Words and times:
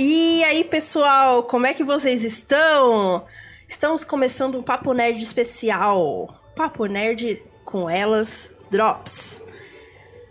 E 0.00 0.44
aí, 0.44 0.62
pessoal, 0.62 1.42
como 1.42 1.66
é 1.66 1.74
que 1.74 1.82
vocês 1.82 2.22
estão? 2.22 3.24
Estamos 3.68 4.04
começando 4.04 4.56
um 4.56 4.62
Papo 4.62 4.92
Nerd 4.92 5.20
especial. 5.20 6.40
Papo 6.54 6.86
Nerd 6.86 7.42
com 7.64 7.90
elas, 7.90 8.48
Drops. 8.70 9.40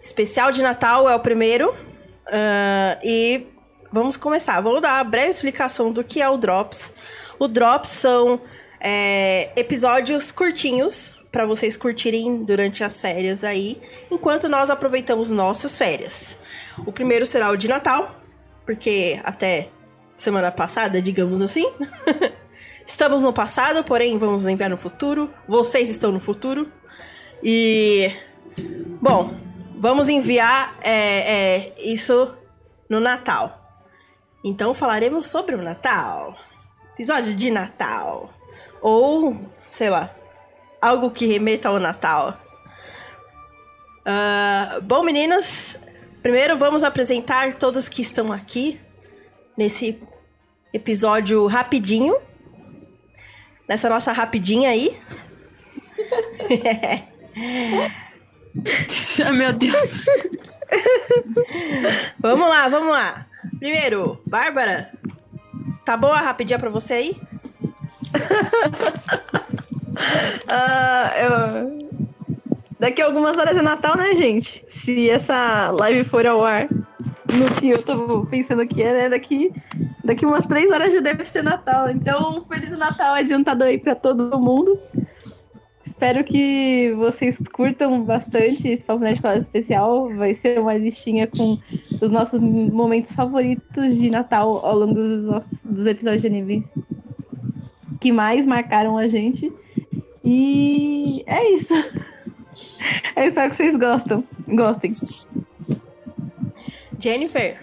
Especial 0.01 0.51
de 0.51 0.61
Natal 0.61 1.09
é 1.09 1.13
o 1.13 1.19
primeiro. 1.19 1.71
Uh, 1.71 2.97
e 3.03 3.45
vamos 3.92 4.15
começar. 4.15 4.62
Vou 4.62 4.79
dar 4.79 4.99
uma 4.99 5.03
breve 5.03 5.31
explicação 5.31 5.92
do 5.92 6.02
que 6.02 6.22
é 6.22 6.29
o 6.29 6.38
Drops. 6.38 6.94
O 7.38 7.49
Drops 7.49 7.90
são 7.90 8.40
é, 8.79 9.52
episódios 9.60 10.31
curtinhos 10.31 11.12
para 11.29 11.46
vocês 11.46 11.76
curtirem 11.76 12.46
durante 12.46 12.86
as 12.86 13.02
férias 13.02 13.44
aí, 13.44 13.81
enquanto 14.10 14.47
nós 14.47 14.70
aproveitamos 14.70 15.29
nossas 15.29 15.78
férias. 15.78 16.38
O 16.86 16.94
primeiro 16.94 17.26
será 17.26 17.52
o 17.52 17.58
de 17.58 17.68
Natal, 17.68 18.16
porque 18.68 19.18
até 19.23 19.70
semana 20.13 20.52
passada, 20.52 21.02
digamos 21.02 21.41
assim, 21.41 21.66
estamos 22.85 23.23
no 23.23 23.31
passado, 23.31 23.81
porém 23.81 24.17
vamos 24.17 24.45
enviar 24.45 24.70
no 24.70 24.75
futuro. 24.77 25.34
Vocês 25.48 25.89
estão 25.89 26.12
no 26.12 26.20
futuro. 26.20 26.70
E. 27.41 28.11
Bom, 29.02 29.34
vamos 29.77 30.09
enviar 30.09 30.75
é, 30.81 30.91
é, 30.91 31.73
isso 31.77 32.35
no 32.89 32.99
Natal. 32.99 33.81
Então 34.44 34.73
falaremos 34.73 35.25
sobre 35.25 35.55
o 35.55 35.61
Natal. 35.61 36.36
Episódio 36.94 37.34
de 37.34 37.49
Natal. 37.49 38.34
Ou, 38.81 39.49
sei 39.72 39.89
lá, 39.89 40.13
algo 40.81 41.11
que 41.11 41.25
remeta 41.25 41.70
ao 41.70 41.80
Natal. 41.80 42.38
Uh, 44.02 44.81
bom, 44.81 45.03
meninas, 45.03 45.80
Primeiro, 46.27 46.58
vamos 46.58 46.84
apresentar 46.84 47.54
todas 47.54 47.88
que 47.88 48.02
estão 48.02 48.34
aqui 48.34 48.77
nesse 49.58 49.98
episódio 50.73 51.48
rapidinho. 51.48 52.17
Nessa 53.66 53.88
nossa 53.88 54.11
rapidinha 54.11 54.69
aí. 54.69 55.00
oh, 59.25 59.31
meu 59.31 59.53
Deus. 59.53 60.03
vamos 62.19 62.50
lá, 62.50 62.67
vamos 62.67 62.91
lá. 62.91 63.25
Primeiro, 63.58 64.22
Bárbara. 64.25 64.91
Tá 65.86 65.95
boa 65.95 66.17
a 66.17 66.22
rapidinha 66.22 66.59
pra 66.59 66.69
você 66.69 66.94
aí? 66.94 67.22
uh, 70.44 71.08
eu 71.80 71.86
Daqui 72.80 73.02
a 73.02 73.06
algumas 73.06 73.38
horas 73.38 73.58
é 73.58 73.61
Natal, 73.61 73.97
né, 73.97 74.16
gente? 74.16 74.64
Se 74.70 75.09
essa 75.09 75.72
live 75.72 76.08
for 76.08 76.25
ao 76.28 76.45
ar 76.45 76.67
no 76.70 77.50
que 77.59 77.69
eu 77.69 77.81
tô 77.81 78.25
pensando 78.25 78.61
aqui, 78.61 78.84
é 78.84 78.94
né? 78.94 79.09
daqui, 79.09 79.52
daqui 80.03 80.25
umas 80.25 80.45
três 80.45 80.72
horas 80.72 80.94
já 80.94 81.00
deve 81.00 81.25
ser 81.25 81.44
Natal. 81.44 81.89
Então, 81.89 82.45
Feliz 82.47 82.69
Natal 82.78 83.16
adiantado 83.16 83.64
aí 83.64 83.80
pra 83.80 83.95
todo 83.95 84.39
mundo. 84.39 84.80
Espero 85.86 86.23
que 86.23 86.94
vocês 86.95 87.39
curtam 87.52 88.03
bastante 88.03 88.67
esse 88.67 88.86
Papo 88.86 89.00
Nerd 89.00 89.19
Classe 89.19 89.39
Especial. 89.39 90.14
Vai 90.16 90.36
ser 90.36 90.59
uma 90.59 90.78
listinha 90.78 91.25
com 91.25 91.58
os 92.00 92.12
nossos 92.12 92.39
momentos 92.39 93.12
favoritos 93.12 93.95
de 93.97 94.12
Natal 94.12 94.64
ao 94.64 94.78
longo 94.78 94.94
dos, 94.94 95.23
nossos, 95.23 95.66
dos 95.66 95.88
episódios 95.88 96.22
de 96.22 96.28
animes 96.28 96.72
que 98.00 98.12
mais 98.12 98.45
marcaram 98.45 98.95
a 98.95 99.08
gente. 99.08 99.52
E 100.23 101.23
é 101.25 101.52
isso. 101.53 101.73
Eu 103.16 103.23
espero 103.23 103.50
que 103.50 103.56
vocês 103.56 103.75
gostam. 103.75 104.23
Gostem. 104.47 104.92
Jennifer. 107.00 107.59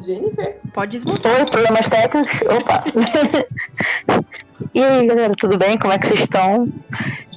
Jennifer? 0.00 0.60
Pode 0.74 0.92
desmontar. 0.92 1.32
Oi, 1.32 1.44
problemas 1.46 1.88
técnicos. 1.88 2.40
Opa. 2.42 2.84
e 4.74 4.82
aí, 4.82 5.06
galera, 5.06 5.34
tudo 5.38 5.56
bem? 5.56 5.78
Como 5.78 5.92
é 5.92 5.98
que 5.98 6.08
vocês 6.08 6.20
estão? 6.20 6.68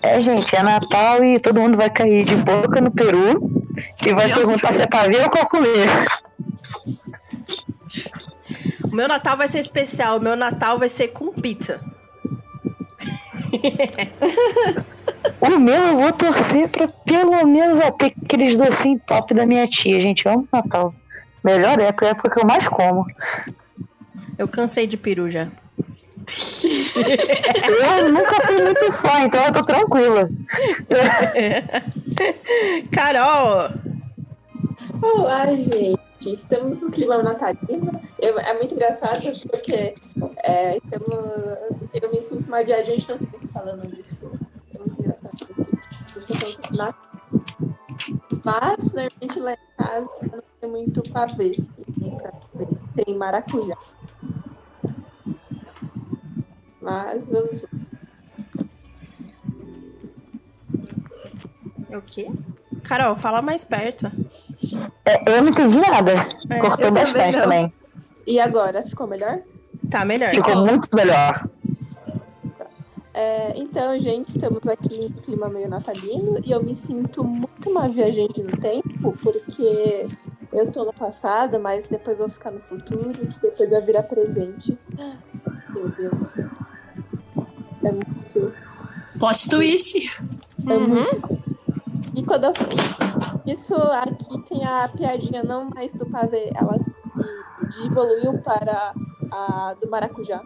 É, 0.01 0.19
gente, 0.19 0.55
é 0.55 0.63
Natal 0.63 1.23
e 1.23 1.39
todo 1.39 1.59
mundo 1.59 1.77
vai 1.77 1.89
cair 1.89 2.25
de 2.25 2.35
boca 2.35 2.81
no 2.81 2.91
Peru 2.91 3.65
e 4.05 4.13
vai 4.13 4.27
meu 4.27 4.35
perguntar 4.35 4.69
Deus. 4.69 4.77
se 4.77 4.83
é 4.83 4.87
pra 4.87 5.07
ver 5.07 5.23
ou 5.23 5.45
comer. 5.47 5.87
O 8.91 8.95
meu 8.95 9.07
Natal 9.07 9.37
vai 9.37 9.47
ser 9.47 9.59
especial. 9.59 10.17
O 10.17 10.21
meu 10.21 10.35
Natal 10.35 10.79
vai 10.79 10.89
ser 10.89 11.09
com 11.09 11.31
pizza. 11.31 11.81
o 15.41 15.59
meu 15.59 15.75
eu 15.75 15.97
vou 15.97 16.13
torcer 16.13 16.69
pra 16.69 16.87
pelo 16.87 17.45
menos 17.45 17.79
ó, 17.79 17.91
ter 17.91 18.13
aqueles 18.23 18.57
docinhos 18.57 19.01
top 19.05 19.33
da 19.33 19.45
minha 19.45 19.67
tia, 19.67 19.99
gente. 19.99 20.25
Eu 20.25 20.33
amo 20.33 20.47
Natal. 20.51 20.93
Melhor 21.43 21.79
época, 21.79 22.05
é 22.05 22.07
a 22.07 22.11
época 22.11 22.29
que 22.29 22.39
eu 22.39 22.47
mais 22.47 22.67
como. 22.67 23.05
Eu 24.37 24.47
cansei 24.47 24.87
de 24.87 24.97
peru 24.97 25.29
já. 25.29 25.49
eu 26.95 28.11
nunca 28.11 28.47
fui 28.47 28.61
muito 28.61 28.91
fã, 28.93 29.25
então 29.25 29.45
eu 29.45 29.51
tô 29.51 29.63
tranquila. 29.63 30.29
Carol! 32.91 33.69
Olá, 35.01 35.45
gente 35.45 35.99
estamos 36.25 36.81
no 36.81 36.91
clima 36.91 37.21
natalino. 37.21 38.01
Eu, 38.19 38.39
é 38.39 38.57
muito 38.57 38.73
engraçado 38.73 39.31
porque 39.49 39.95
é, 40.37 40.77
estamos, 40.77 41.81
eu 41.93 42.11
me 42.11 42.21
sinto 42.21 42.47
uma 42.47 42.63
viajante 42.63 43.11
no 43.11 43.17
tempo 43.17 43.47
falando 43.47 43.87
disso. 43.95 44.31
É 44.73 44.77
muito 44.77 44.99
engraçado. 44.99 45.37
Mas, 48.43 48.93
normalmente 48.93 49.39
lá 49.39 49.53
em 49.53 49.57
casa 49.77 50.09
não 50.31 50.43
tem 50.61 50.69
muito 50.69 51.01
pavê. 51.11 51.57
Tem 52.95 53.15
maracujá. 53.15 53.77
Mas 56.81 57.25
vamos 57.25 57.61
É 61.89 61.97
o 61.97 62.01
quê? 62.01 62.29
Carol, 62.83 63.15
fala 63.15 63.41
mais 63.41 63.63
perto. 63.63 64.11
É, 65.05 65.37
eu 65.37 65.41
não 65.41 65.49
entendi 65.49 65.79
nada. 65.79 66.27
É, 66.49 66.59
Cortou 66.59 66.91
bastante 66.91 67.37
também, 67.37 67.69
também, 67.69 67.73
E 68.27 68.39
agora, 68.39 68.85
ficou 68.85 69.07
melhor? 69.07 69.41
Tá 69.89 70.05
melhor. 70.05 70.29
Ficou, 70.29 70.49
ficou. 70.49 70.65
muito 70.65 70.89
melhor. 70.93 71.47
É, 73.13 73.57
então, 73.57 73.97
gente, 73.97 74.29
estamos 74.29 74.67
aqui 74.67 75.05
em 75.05 75.09
clima 75.09 75.47
meio 75.47 75.69
natalino 75.69 76.39
e 76.43 76.51
eu 76.51 76.61
me 76.61 76.75
sinto 76.75 77.23
muito 77.23 77.69
uma 77.69 77.87
viajante 77.87 78.43
no 78.43 78.57
tempo, 78.57 79.17
porque 79.21 80.07
eu 80.51 80.63
estou 80.63 80.85
no 80.85 80.93
passado, 80.93 81.57
mas 81.59 81.87
depois 81.87 82.17
vou 82.17 82.29
ficar 82.29 82.51
no 82.51 82.59
futuro, 82.59 83.13
que 83.27 83.39
depois 83.39 83.71
vai 83.71 83.81
virar 83.81 84.03
presente. 84.03 84.77
Meu 85.69 85.89
Deus. 85.89 86.35
É 87.83 87.91
muito. 87.91 88.53
Plot 89.17 89.49
twist. 89.49 90.19
É 90.67 90.73
uhum. 90.73 90.87
muito 90.87 91.45
e 92.15 92.23
quando 92.23 92.45
eu 92.45 92.53
isso 93.45 93.75
aqui 93.75 94.41
tem 94.47 94.65
a 94.65 94.87
piadinha 94.87 95.43
não 95.43 95.69
mais 95.69 95.93
do 95.93 96.05
pavê, 96.05 96.49
ela 96.55 96.77
evoluiu 97.85 98.39
para 98.39 98.93
a 99.31 99.75
do 99.79 99.89
maracujá. 99.89 100.41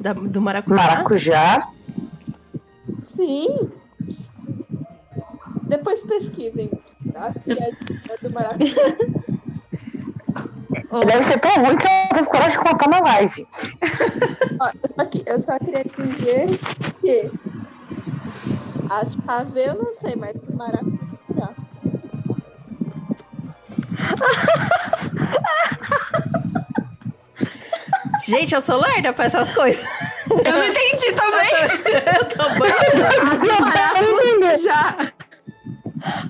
Da, 0.00 0.12
do 0.12 0.40
maracujá? 0.40 0.76
Maracujá? 0.76 1.68
Sim. 3.04 3.70
Depois 5.62 6.02
pesquisem. 6.02 6.70
A 7.14 7.30
piadinha 7.32 8.18
do 8.20 8.30
maracujá. 8.30 8.82
Deve 11.06 11.22
ser 11.22 11.38
tão 11.40 11.54
ruim 11.54 11.76
que 11.78 11.86
eu 11.86 12.08
teve 12.14 12.26
coragem 12.26 12.58
de 12.58 12.58
contar 12.58 12.88
na 12.88 13.00
live. 13.00 13.48
Ó, 14.60 14.68
eu, 14.68 14.90
só, 14.94 15.08
eu 15.26 15.38
só 15.38 15.58
queria 15.58 15.84
dizer 15.84 16.58
que 17.00 17.30
a 18.90 19.06
pavê 19.24 19.68
eu 19.70 19.74
não 19.74 19.94
sei, 19.94 20.14
mas 20.16 20.36
maracujá. 20.54 21.54
Gente, 28.26 28.54
eu 28.54 28.60
sou 28.60 28.80
lerda 28.80 29.12
pra 29.12 29.24
essas 29.26 29.50
coisas. 29.50 29.84
Eu 30.30 30.52
não 30.52 30.64
entendi 30.66 31.12
também. 31.12 31.50
eu 32.18 32.24
também. 32.26 32.72
A 33.52 34.02
do 34.02 34.12
maracujá. 34.22 35.12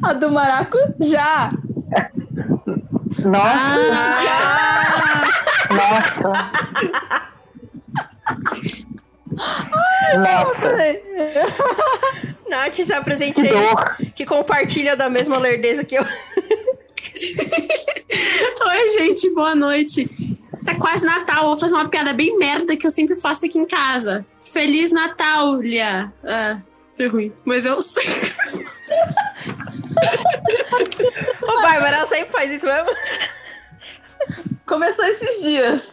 A 0.02 0.12
do 0.12 0.30
maracujá. 0.32 1.52
Nossa. 3.24 3.76
Ah. 3.92 4.32
Nossa. 5.70 6.32
Nossa. 10.18 10.76
Nath 12.48 12.74
se 12.74 12.92
apresente 12.92 13.40
aí, 13.40 13.56
que 14.14 14.26
compartilha 14.26 14.96
da 14.96 15.08
mesma 15.08 15.38
lerdeza 15.38 15.84
que 15.84 15.94
eu. 15.94 16.04
Oi, 18.66 18.88
gente, 18.98 19.32
boa 19.34 19.54
noite. 19.54 20.31
Quase 20.82 21.06
Natal, 21.06 21.46
vou 21.46 21.56
fazer 21.56 21.74
uma 21.74 21.88
piada 21.88 22.12
bem 22.12 22.36
merda 22.36 22.76
que 22.76 22.84
eu 22.84 22.90
sempre 22.90 23.14
faço 23.14 23.46
aqui 23.46 23.56
em 23.58 23.64
casa. 23.66 24.26
Feliz 24.40 24.90
Natal, 24.90 25.54
Lia. 25.62 26.12
Ah, 26.24 26.58
foi 26.96 27.06
ruim, 27.06 27.32
mas 27.44 27.64
eu 27.64 27.80
sei. 27.80 28.02
Ô, 31.42 31.62
Gabriela 31.62 32.06
sempre 32.06 32.32
faz 32.32 32.52
isso 32.52 32.66
mesmo. 32.66 32.88
Começou 34.66 35.04
esses 35.04 35.40
dias. 35.42 35.92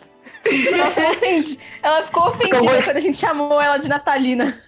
Nossa, 0.77 1.09
ofende. 1.11 1.59
Ela 1.83 2.05
ficou 2.05 2.27
ofendida 2.29 2.59
gost- 2.59 2.85
quando 2.85 2.97
a 2.97 3.01
gente 3.01 3.17
chamou 3.17 3.61
ela 3.61 3.77
de 3.77 3.87
Natalina. 3.87 4.59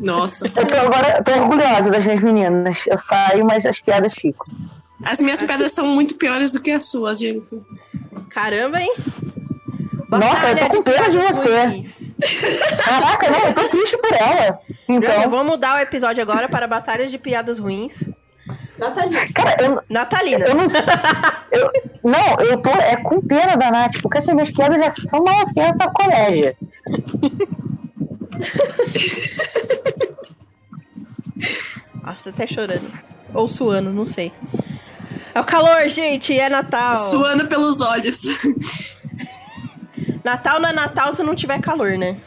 Nossa. 0.00 0.44
Eu 0.46 0.66
tô 0.66 0.76
agora 0.76 1.18
eu 1.18 1.24
tô 1.24 1.32
orgulhosa 1.32 1.90
das 1.90 2.04
minhas 2.04 2.20
meninas. 2.20 2.84
Eu 2.86 2.96
saio, 2.96 3.44
mas 3.44 3.64
as 3.64 3.80
piadas 3.80 4.14
ficam. 4.14 4.46
As 5.04 5.20
minhas 5.20 5.40
pedras 5.40 5.72
são 5.72 5.86
muito 5.86 6.14
piores 6.16 6.52
do 6.52 6.60
que 6.60 6.70
as 6.72 6.86
suas, 6.86 7.18
Jennifer. 7.20 7.60
Caramba, 8.30 8.80
hein? 8.80 8.92
Nossa, 10.18 10.50
eu 10.50 10.58
tô 10.58 10.68
com 10.76 10.82
pena 10.82 11.10
de 11.10 11.18
você. 11.18 11.82
Caraca, 12.84 13.30
não, 13.30 13.46
eu 13.46 13.54
tô 13.54 13.68
triste 13.68 13.96
por 13.98 14.12
ela. 14.12 14.58
Então, 14.88 15.10
Então, 15.18 15.30
vamos 15.30 15.52
mudar 15.52 15.76
o 15.76 15.78
episódio 15.78 16.22
agora 16.22 16.48
para 16.48 16.66
batalhas 16.66 17.10
de 17.10 17.18
piadas 17.18 17.58
ruins. 17.58 18.04
Natalina. 18.78 19.24
cara, 19.32 19.56
eu, 19.62 19.82
Natalinas. 19.88 20.48
eu 20.48 20.54
não 20.56 20.68
sei. 20.68 20.80
Eu, 21.52 21.70
não, 22.02 22.36
eu 22.44 22.60
tô 22.60 22.70
é 22.70 22.96
com 22.96 23.20
pena 23.20 23.56
da 23.56 23.70
Nath, 23.70 24.00
porque 24.02 24.18
essas 24.18 24.34
minhas 24.34 24.50
piadas 24.50 24.78
já 24.78 24.90
são 24.90 25.20
uma 25.20 25.44
ofensa 25.44 25.84
ao 25.84 25.92
colégio. 25.92 26.56
Nossa, 32.02 32.30
até 32.30 32.46
chorando. 32.46 32.90
Ou 33.32 33.46
suando, 33.46 33.90
não 33.90 34.04
sei. 34.04 34.32
É 35.34 35.40
o 35.40 35.44
calor, 35.44 35.86
gente, 35.88 36.38
é 36.38 36.48
Natal. 36.48 37.10
Suando 37.10 37.46
pelos 37.46 37.80
olhos. 37.80 38.20
Natal 40.24 40.60
não 40.60 40.68
é 40.68 40.72
Natal 40.72 41.12
se 41.12 41.22
não 41.22 41.34
tiver 41.34 41.60
calor, 41.60 41.98
né? 41.98 42.20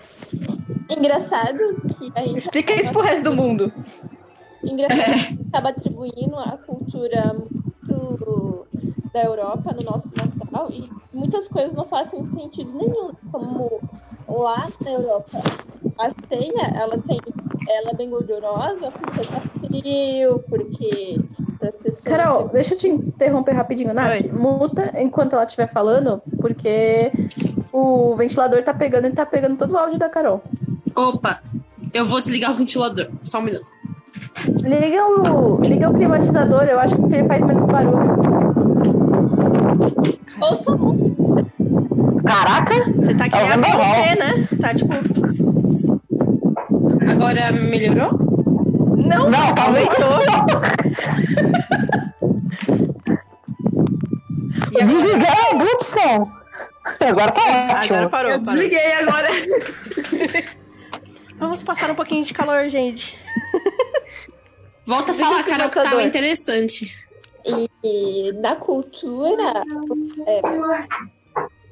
Engraçado 0.89 1.57
que 1.97 2.11
a 2.15 2.21
gente 2.21 2.37
Explica 2.39 2.73
isso 2.75 2.91
pro 2.91 3.01
resto 3.01 3.23
do 3.23 3.35
mundo. 3.35 3.71
Engraçado 4.63 5.03
que 5.03 5.11
a 5.11 5.15
gente 5.17 5.47
acaba 5.49 5.69
atribuindo 5.69 6.37
a 6.37 6.57
cultura 6.57 7.33
muito 7.33 8.67
da 9.13 9.23
Europa 9.23 9.73
no 9.73 9.83
nosso 9.83 10.09
Natal 10.15 10.69
e 10.71 10.89
muitas 11.13 11.47
coisas 11.47 11.73
não 11.73 11.85
fazem 11.85 12.25
sentido 12.25 12.73
nenhum. 12.73 13.11
Como 13.31 13.79
lá 14.27 14.67
na 14.83 14.91
Europa, 14.91 15.41
a 15.99 16.09
ceia, 16.27 16.73
ela 16.75 16.97
tem. 16.97 17.19
Ela 17.67 17.91
é 17.91 17.95
bem 17.95 18.09
gordurosa 18.09 18.91
porque 18.91 19.21
tá 19.25 19.41
frio, 19.67 20.43
porque 20.47 21.19
para 21.57 21.69
as 21.69 21.77
pessoas. 21.77 22.03
Carol, 22.03 22.47
deixa 22.49 22.73
eu 22.73 22.77
te 22.77 22.87
interromper 22.87 23.53
rapidinho, 23.53 23.93
Nath. 23.93 24.21
Oi. 24.21 24.31
Muta 24.31 24.93
enquanto 25.01 25.33
ela 25.33 25.45
estiver 25.45 25.71
falando, 25.71 26.21
porque 26.39 27.11
o 27.77 28.15
ventilador 28.15 28.63
tá 28.63 28.73
pegando 28.73 29.07
e 29.07 29.11
tá 29.11 29.25
pegando 29.25 29.57
todo 29.57 29.71
o 29.71 29.77
áudio 29.77 29.99
da 29.99 30.07
Carol. 30.07 30.41
Opa, 30.95 31.41
eu 31.93 32.05
vou 32.05 32.19
desligar 32.19 32.51
o 32.51 32.53
ventilador. 32.53 33.09
Só 33.21 33.39
um 33.39 33.41
minuto. 33.41 33.69
Liga 34.63 35.05
o, 35.05 35.59
liga 35.61 35.89
o 35.89 35.93
climatizador, 35.93 36.63
eu 36.63 36.79
acho 36.79 36.95
que 36.95 37.13
ele 37.15 37.27
faz 37.27 37.43
menos 37.43 37.65
barulho. 37.65 37.99
Ou 40.39 40.55
só 40.55 40.71
um. 40.71 41.15
Caraca! 42.25 42.75
Você 42.95 43.13
tá 43.13 43.29
que 43.29 43.35
nem 43.35 43.51
a 43.51 43.53
É. 43.53 43.57
Beyoncé, 43.57 44.15
né? 44.15 44.47
Tá 44.61 44.73
tipo. 44.73 44.93
Agora 47.11 47.51
melhorou? 47.51 48.11
Não, 48.95 49.29
Não, 49.29 49.53
tá. 49.53 49.65
Aumentou. 49.65 50.19
Desligar 54.71 55.35
a 55.51 55.63
opção. 55.75 56.44
Agora 56.99 57.31
tá 57.31 57.41
ótimo. 57.41 57.95
Agora 57.95 58.09
parou, 58.09 58.31
Eu 58.31 58.41
parou. 58.41 58.59
desliguei 58.59 58.91
agora. 58.93 59.29
Vamos 61.37 61.63
passar 61.63 61.91
um 61.91 61.95
pouquinho 61.95 62.23
de 62.23 62.33
calor, 62.33 62.69
gente. 62.69 63.17
Volta 64.85 65.11
a 65.11 65.15
falar, 65.15 65.41
o 65.41 65.43
Carol, 65.43 65.69
que 65.69 65.75
tava 65.75 65.89
climatizador. 65.89 66.07
interessante. 66.07 66.95
E 67.83 68.31
na 68.41 68.55
cultura 68.55 69.63
é, 70.25 70.41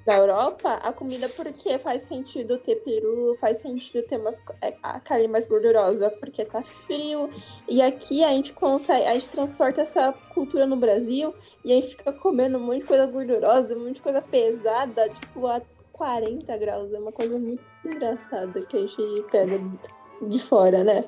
da 0.06 0.18
Europa, 0.18 0.74
a 0.84 0.92
comida 0.92 1.30
porque 1.30 1.78
faz 1.80 2.02
sentido 2.02 2.58
ter 2.58 2.76
peru, 2.78 3.36
faz 3.40 3.58
sentido 3.58 4.04
ter 4.04 4.20
umas, 4.20 4.42
é, 4.62 4.76
a 4.84 5.00
carne 5.00 5.28
mais 5.28 5.46
gordurosa 5.46 6.10
porque 6.10 6.44
tá 6.44 6.62
frio. 6.62 7.30
E 7.68 7.82
aqui 7.82 8.24
a 8.24 8.30
gente 8.30 8.54
consegue, 8.54 9.08
a 9.08 9.14
gente 9.14 9.30
transporta 9.30 9.82
essa 9.82 10.14
cultura 10.34 10.66
no 10.66 10.76
Brasil 10.76 11.34
e 11.64 11.72
a 11.72 11.76
gente 11.76 11.96
fica 11.96 12.12
comendo 12.12 12.60
de 12.74 12.86
coisa 12.86 13.06
gordurosa, 13.06 13.76
de 13.76 14.02
coisa 14.02 14.22
pesada, 14.22 15.08
tipo 15.10 15.48
a 15.48 15.62
40 15.94 16.58
graus. 16.58 16.94
É 16.94 17.00
uma 17.00 17.12
coisa 17.12 17.40
muito 17.40 17.64
engraçada 17.86 18.62
que 18.62 18.78
a 18.78 18.82
gente 18.82 19.26
pega 19.32 19.58
de 20.22 20.40
fora, 20.40 20.84
né? 20.84 21.06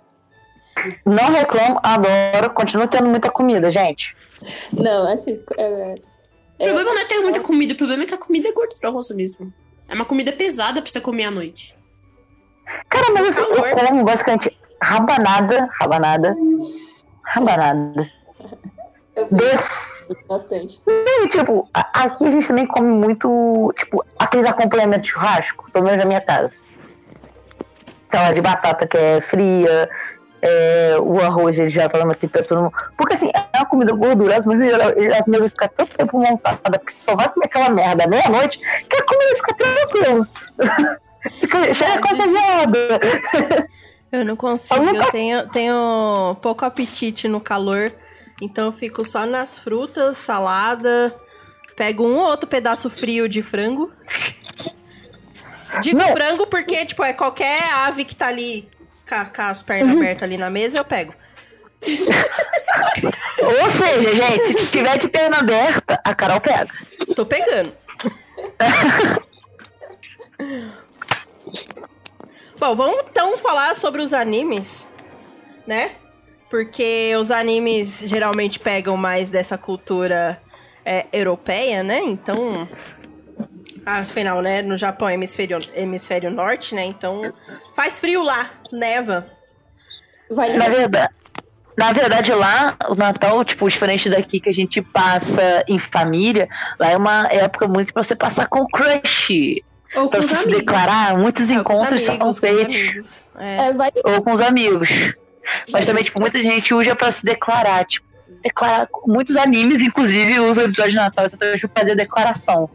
Não 1.05 1.31
reclamo, 1.31 1.79
adoro. 1.83 2.53
Continuo 2.53 2.87
tendo 2.87 3.07
muita 3.07 3.31
comida, 3.31 3.69
gente. 3.69 4.15
Não, 4.71 5.07
assim, 5.07 5.41
é, 5.57 5.95
O 6.57 6.63
problema 6.63 6.93
não 6.93 7.01
é 7.01 7.05
ter 7.05 7.19
muita 7.19 7.41
comida, 7.41 7.73
o 7.73 7.77
problema 7.77 8.03
é 8.03 8.05
que 8.05 8.13
a 8.13 8.17
comida 8.17 8.47
é 8.47 8.51
gordurosa 8.51 9.13
mesmo. 9.13 9.53
É 9.87 9.93
uma 9.93 10.05
comida 10.05 10.31
pesada 10.31 10.81
pra 10.81 10.89
você 10.89 11.01
comer 11.01 11.25
à 11.25 11.31
noite. 11.31 11.75
Cara, 12.89 13.11
mas 13.11 13.27
assim, 13.27 13.47
Calor. 13.47 13.67
eu 13.67 13.87
como 13.87 14.03
basicamente 14.03 14.57
rabanada, 14.81 15.69
rabanada, 15.79 16.35
rabanada. 17.23 18.11
eu 19.15 19.27
sei 19.27 20.17
bastante. 20.27 20.81
E, 20.87 21.27
tipo, 21.27 21.69
aqui 21.73 22.25
a 22.25 22.29
gente 22.29 22.47
também 22.47 22.65
come 22.65 22.87
muito, 22.87 23.73
tipo, 23.75 24.03
aqueles 24.17 24.45
acompanhamentos 24.45 25.07
de 25.07 25.13
churrasco, 25.13 25.69
pelo 25.71 25.85
menos 25.85 25.99
na 25.99 26.05
minha 26.05 26.21
casa. 26.21 26.63
Salada 28.09 28.33
de 28.33 28.41
batata 28.41 28.87
que 28.87 28.97
é 28.97 29.21
fria, 29.21 29.89
é, 30.47 30.95
o 30.99 31.19
arroz 31.19 31.57
ele 31.57 31.69
já 31.69 31.89
tá 31.89 31.97
numa 31.97 32.13
temperatura. 32.13 32.69
Porque 32.95 33.13
assim, 33.13 33.31
é 33.33 33.57
uma 33.57 33.65
comida 33.65 33.91
gordurosa, 33.93 34.47
mas 34.47 34.59
geral, 34.59 34.91
ele- 34.91 35.13
a 35.13 35.23
mesa 35.27 35.49
fica 35.49 35.67
tanto 35.67 35.97
tempo 35.97 36.19
montada, 36.19 36.77
porque 36.77 36.91
você 36.91 36.99
só 37.01 37.15
vai 37.15 37.27
comer 37.29 37.45
aquela 37.47 37.69
merda 37.69 38.07
meia-noite, 38.07 38.59
que 38.59 38.95
a 38.97 39.03
comida 39.03 39.35
fica 39.35 39.53
tranquila. 39.55 40.27
fica, 41.41 41.73
chega 41.73 41.99
quase 42.01 42.17
gelada. 42.29 43.69
Eu 44.11 44.23
não 44.23 44.35
consigo, 44.35 44.85
Eu 44.85 44.95
eu 44.95 45.11
tenho, 45.11 45.49
tenho 45.49 46.37
pouco 46.41 46.63
apetite 46.63 47.27
no 47.27 47.41
calor, 47.41 47.91
então 48.41 48.65
eu 48.65 48.71
fico 48.71 49.03
só 49.03 49.25
nas 49.25 49.57
frutas, 49.57 50.17
salada, 50.17 51.13
pego 51.75 52.07
um 52.07 52.17
ou 52.19 52.27
outro 52.29 52.47
pedaço 52.47 52.89
frio 52.89 53.27
de 53.27 53.41
frango. 53.41 53.91
Digo 55.81 55.97
Não. 55.97 56.13
frango 56.13 56.47
porque, 56.47 56.85
tipo, 56.85 57.03
é 57.03 57.11
qualquer 57.11 57.61
ave 57.85 58.05
que 58.05 58.15
tá 58.15 58.27
ali 58.27 58.69
com, 59.07 59.41
as 59.41 59.61
pernas 59.61 59.93
Uhum. 59.93 59.99
abertas 59.99 60.23
ali 60.23 60.37
na 60.37 60.49
mesa, 60.49 60.77
eu 60.79 60.85
pego. 60.85 61.13
Ou 63.61 63.69
seja, 63.69 64.15
gente, 64.15 64.43
se 64.59 64.71
tiver 64.71 64.97
de 64.97 65.07
perna 65.07 65.39
aberta, 65.39 66.01
a 66.03 66.15
Carol 66.15 66.41
pega. 66.41 66.67
Tô 67.15 67.25
pegando. 67.25 67.73
Bom, 72.59 72.75
vamos 72.75 73.03
então 73.09 73.37
falar 73.37 73.75
sobre 73.75 74.01
os 74.01 74.13
animes, 74.13 74.87
né? 75.67 75.91
Porque 76.49 77.13
os 77.19 77.29
animes 77.31 77.99
geralmente 78.05 78.59
pegam 78.59 78.95
mais 78.95 79.29
dessa 79.29 79.57
cultura 79.57 80.41
é, 80.85 81.05
europeia, 81.11 81.83
né? 81.83 81.99
Então, 82.03 82.67
afinal, 83.85 84.41
né? 84.41 84.61
No 84.61 84.77
Japão, 84.77 85.07
é 85.07 85.13
hemisfério, 85.13 85.59
hemisfério 85.73 86.31
norte, 86.31 86.73
né? 86.73 86.85
Então, 86.85 87.33
faz 87.75 87.99
frio 87.99 88.23
lá, 88.23 88.49
neva. 88.71 89.27
Vai 90.29 90.57
Na 90.57 90.67
verdade, 90.69 91.13
na 91.77 91.91
verdade, 91.91 92.31
lá, 92.33 92.75
o 92.87 92.95
Natal, 92.95 93.43
tipo, 93.43 93.67
diferente 93.67 94.09
daqui 94.09 94.39
que 94.39 94.49
a 94.49 94.53
gente 94.53 94.81
passa 94.81 95.63
em 95.67 95.77
família, 95.77 96.47
lá 96.79 96.89
é 96.91 96.97
uma 96.97 97.27
época 97.27 97.67
muito 97.67 97.93
pra 97.93 98.01
você 98.01 98.15
passar 98.15 98.47
com 98.47 98.65
crush. 98.65 99.61
Ou 99.95 100.09
Pra 100.09 100.21
você 100.21 100.29
se 100.35 100.43
amigos. 100.43 100.59
declarar, 100.59 101.17
muitos 101.17 101.49
É, 101.49 101.53
os 101.53 101.59
encontros 101.61 102.03
são 102.03 102.15
amigos, 102.15 102.25
com 102.25 102.29
os 102.29 102.39
feitos. 102.39 103.23
É. 103.37 103.67
É, 103.67 104.11
ou 104.11 104.23
com 104.23 104.31
os 104.31 104.41
amigos. 104.41 104.89
Mas 105.71 105.85
também, 105.85 106.03
tipo, 106.03 106.19
muita 106.19 106.41
gente 106.41 106.73
usa 106.73 106.95
pra 106.95 107.11
se 107.11 107.23
declarar, 107.23 107.85
tipo, 107.85 108.07
declarar. 108.41 108.87
Muitos 109.05 109.37
animes, 109.37 109.81
inclusive, 109.81 110.39
usam 110.39 110.63
o 110.63 110.67
episódio 110.67 110.91
de 110.91 110.97
Natal 110.97 111.25
exatamente 111.25 111.67
pra 111.67 111.81
fazer 111.83 111.95
declaração. 111.95 112.69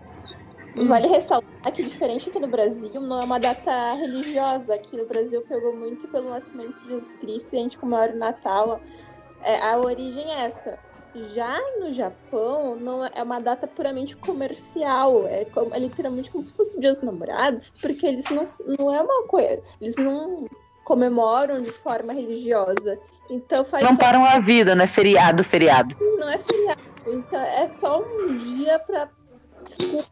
Vale 0.86 1.08
ressaltar 1.08 1.72
que, 1.72 1.82
diferente 1.82 2.28
aqui 2.30 2.38
no 2.38 2.46
Brasil, 2.46 2.90
não 3.00 3.20
é 3.20 3.24
uma 3.24 3.38
data 3.38 3.92
religiosa. 3.94 4.74
Aqui 4.74 4.96
no 4.96 5.06
Brasil 5.06 5.42
pegou 5.42 5.74
muito 5.76 6.08
pelo 6.08 6.30
nascimento 6.30 6.80
de 6.82 6.88
Jesus 6.88 7.14
Cristo 7.16 7.54
e 7.54 7.58
a 7.58 7.62
gente 7.62 7.78
comemora 7.78 8.12
o 8.12 8.16
Natal. 8.18 8.80
É, 9.42 9.60
a 9.60 9.78
origem 9.78 10.24
é 10.32 10.44
essa. 10.46 10.78
Já 11.34 11.58
no 11.80 11.90
Japão, 11.90 12.76
não 12.76 13.04
é 13.04 13.10
é 13.16 13.22
uma 13.22 13.40
data 13.40 13.66
puramente 13.66 14.16
comercial. 14.16 15.26
É, 15.26 15.44
como- 15.44 15.74
é 15.74 15.78
literalmente 15.78 16.30
como 16.30 16.42
se 16.42 16.52
fosse 16.52 16.76
o 16.76 16.80
Dia 16.80 16.90
dos 16.92 17.00
Namorados, 17.00 17.72
porque 17.80 18.06
eles 18.06 18.24
não, 18.30 18.44
não 18.78 18.94
é 18.94 19.00
uma 19.00 19.24
coisa. 19.26 19.60
Eles 19.80 19.96
não 19.96 20.44
comemoram 20.84 21.62
de 21.62 21.70
forma 21.70 22.12
religiosa. 22.12 22.98
Então 23.28 23.64
faz 23.64 23.84
Não 23.84 23.96
param 23.96 24.24
a 24.24 24.38
vida, 24.38 24.74
né? 24.74 24.86
Feriado, 24.86 25.42
feriado. 25.44 25.96
não 26.18 26.28
é 26.28 26.38
feriado. 26.38 26.80
Então 27.06 27.40
é 27.40 27.66
só 27.66 28.02
um 28.02 28.36
dia 28.36 28.78
para 28.78 29.08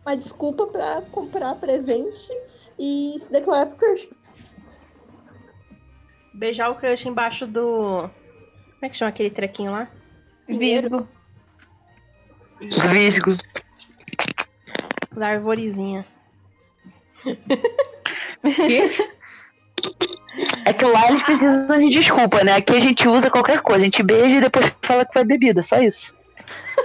uma 0.04 0.16
desculpa 0.16 0.66
para 0.66 1.02
comprar 1.02 1.54
presente 1.56 2.30
e 2.78 3.14
se 3.18 3.30
declarar 3.30 3.66
pro 3.66 3.76
crush. 3.76 4.08
Beijar 6.34 6.70
o 6.70 6.74
crush 6.76 7.06
embaixo 7.06 7.46
do. 7.46 8.08
Como 8.08 8.82
é 8.82 8.88
que 8.88 8.96
chama 8.96 9.08
aquele 9.08 9.30
trequinho 9.30 9.72
lá? 9.72 9.88
Visgo. 10.48 11.08
Visgo. 12.60 13.36
Da 15.12 15.28
arvorezinha. 15.28 16.06
Quê? 17.22 18.90
É 20.64 20.72
que 20.72 20.84
lá 20.84 21.08
eles 21.08 21.22
precisam 21.22 21.78
de 21.78 21.90
desculpa, 21.90 22.44
né? 22.44 22.54
Aqui 22.54 22.72
a 22.74 22.80
gente 22.80 23.08
usa 23.08 23.30
qualquer 23.30 23.60
coisa. 23.60 23.80
A 23.80 23.84
gente 23.84 24.02
beija 24.02 24.36
e 24.36 24.40
depois 24.40 24.72
fala 24.82 25.04
que 25.04 25.12
foi 25.12 25.24
bebida. 25.24 25.62
Só 25.62 25.78
isso. 25.80 26.14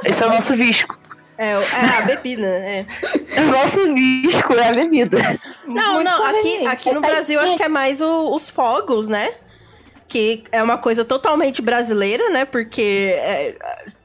Esse 0.04 0.24
é 0.24 0.26
o 0.26 0.30
nosso 0.30 0.56
visco. 0.56 0.98
É, 1.44 1.52
é 1.54 1.98
a 1.98 2.02
bebida, 2.02 2.46
é. 2.48 2.86
O 3.40 3.42
nosso 3.52 3.94
visco 3.94 4.54
é 4.54 4.70
a 4.70 4.74
bebida. 4.74 5.18
Não, 5.68 5.96
Muito 5.96 6.06
não, 6.10 6.26
aqui, 6.26 6.68
aqui 6.68 6.92
no 6.92 7.02
Tá 7.02 7.08
Brasil 7.10 7.40
acho 7.40 7.58
que 7.58 7.64
é 7.64 7.68
mais 7.68 8.02
o- 8.02 8.34
os 8.34 8.50
fogos, 8.50 9.08
né? 9.08 9.34
Que 10.08 10.44
é 10.52 10.62
uma 10.62 10.78
coisa 10.78 11.04
totalmente 11.04 11.62
brasileira, 11.62 12.30
né? 12.30 12.46
Porque 12.46 13.16
é, 13.18 13.56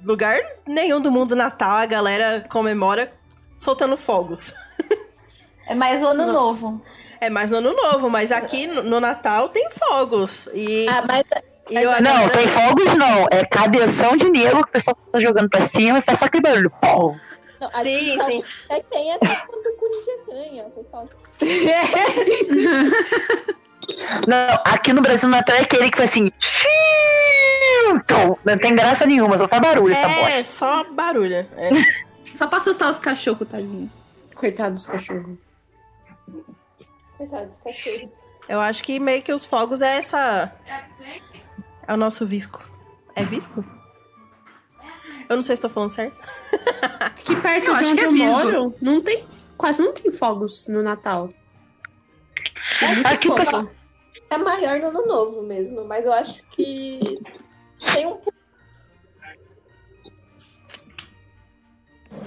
lugar 0.04 0.38
nenhum 0.66 1.00
do 1.00 1.11
mundo 1.11 1.37
natal 1.37 1.76
a 1.76 1.87
galera 1.87 2.45
comemora 2.49 3.12
soltando 3.59 3.97
fogos. 3.97 4.54
É 5.66 5.75
mais 5.75 6.02
o 6.02 6.07
ano 6.07 6.33
novo. 6.33 6.83
É 7.21 7.28
mais 7.28 7.50
no 7.50 7.59
ano 7.59 7.75
novo, 7.75 8.09
mas 8.09 8.33
aqui 8.33 8.66
no, 8.66 8.83
no 8.85 9.00
Natal 9.00 9.49
tem 9.50 9.68
fogos. 9.71 10.49
E, 10.54 10.87
Ah, 10.88 11.02
mas 11.07 11.25
e 11.68 11.75
eu, 11.75 11.90
a 11.90 12.00
Não, 12.00 12.11
galera- 12.12 12.30
tem 12.30 12.49
fogos 12.49 12.95
não. 12.95 13.26
É 13.30 13.45
cabeção 13.45 14.16
de 14.16 14.30
nego 14.30 14.62
que 14.62 14.71
o 14.71 14.73
pessoal 14.73 14.97
tá 15.12 15.21
jogando 15.21 15.50
pra 15.50 15.66
cima 15.68 15.99
e 15.99 16.02
faz 16.02 16.21
só 16.21 16.25
aquele 16.26 16.40
barulho. 16.42 16.71
Pau. 16.80 17.16
Não, 17.61 17.71
Sim, 17.71 18.19
sim. 18.25 18.45
até 18.71 18.83
tem 18.83 19.12
até 19.12 19.37
quando 19.47 19.67
o 19.67 19.77
Corinthians 19.77 20.21
ganha, 20.27 20.65
o 20.67 20.71
pessoal. 20.71 21.09
Não, 24.27 24.59
aqui 24.67 24.93
no 24.93 25.00
Brasil 25.00 25.29
o 25.29 25.33
Natal 25.33 25.57
é 25.57 25.61
aquele 25.61 25.91
que 25.91 25.97
faz 25.97 26.11
assim. 26.11 26.31
Então, 27.91 28.38
não 28.45 28.59
tem 28.59 28.75
graça 28.77 29.07
nenhuma, 29.07 29.38
só 29.38 29.49
faz 29.49 29.62
barulho 29.62 29.95
essa 29.95 30.07
É, 30.11 30.15
bosta. 30.37 30.45
só 30.45 30.85
barulho. 30.93 31.35
É. 31.35 31.49
Só 32.33 32.47
pra 32.47 32.59
assustar 32.59 32.91
os 32.91 32.99
cachorros, 33.00 33.49
tadinho. 33.49 33.91
Coitado 34.35 34.75
dos 34.75 34.87
cachorros. 34.87 35.37
Coitado 37.17 37.47
dos 37.47 37.57
cachorros. 37.59 38.09
Eu 38.49 38.61
acho 38.61 38.83
que 38.85 39.00
meio 39.00 39.23
que 39.23 39.33
os 39.33 39.45
fogos 39.45 39.83
é 39.83 39.97
essa. 39.97 40.53
É 41.87 41.93
o 41.93 41.97
nosso 41.97 42.25
visco. 42.27 42.62
É 43.17 43.25
visco? 43.25 43.65
Eu 45.28 45.37
não 45.37 45.42
sei 45.42 45.56
se 45.56 45.62
tô 45.62 45.68
falando 45.68 45.90
certo. 45.90 46.16
Aqui 47.00 47.37
perto 47.37 47.70
Eu 47.70 47.76
de 47.76 47.85
onde 47.85 48.00
é 48.00 48.06
eu 48.06 48.12
Visgo. 48.12 48.26
moro, 48.26 48.75
não 48.80 49.00
tem. 49.02 49.25
Quase 49.56 49.80
não 49.82 49.92
tem 49.92 50.11
fogos 50.12 50.66
no 50.68 50.82
Natal. 50.82 51.30
Muito 52.82 53.06
Aqui 53.06 53.28
o 53.28 53.30
pouco. 53.35 53.38
pessoal- 53.44 53.68
É 54.30 54.37
maior 54.38 54.78
no 54.78 54.88
ano 54.88 55.06
novo 55.06 55.42
mesmo, 55.42 55.85
mas 55.85 56.04
eu 56.04 56.12
acho 56.12 56.42
que 56.50 57.18
tem 57.94 58.06
um. 58.06 58.18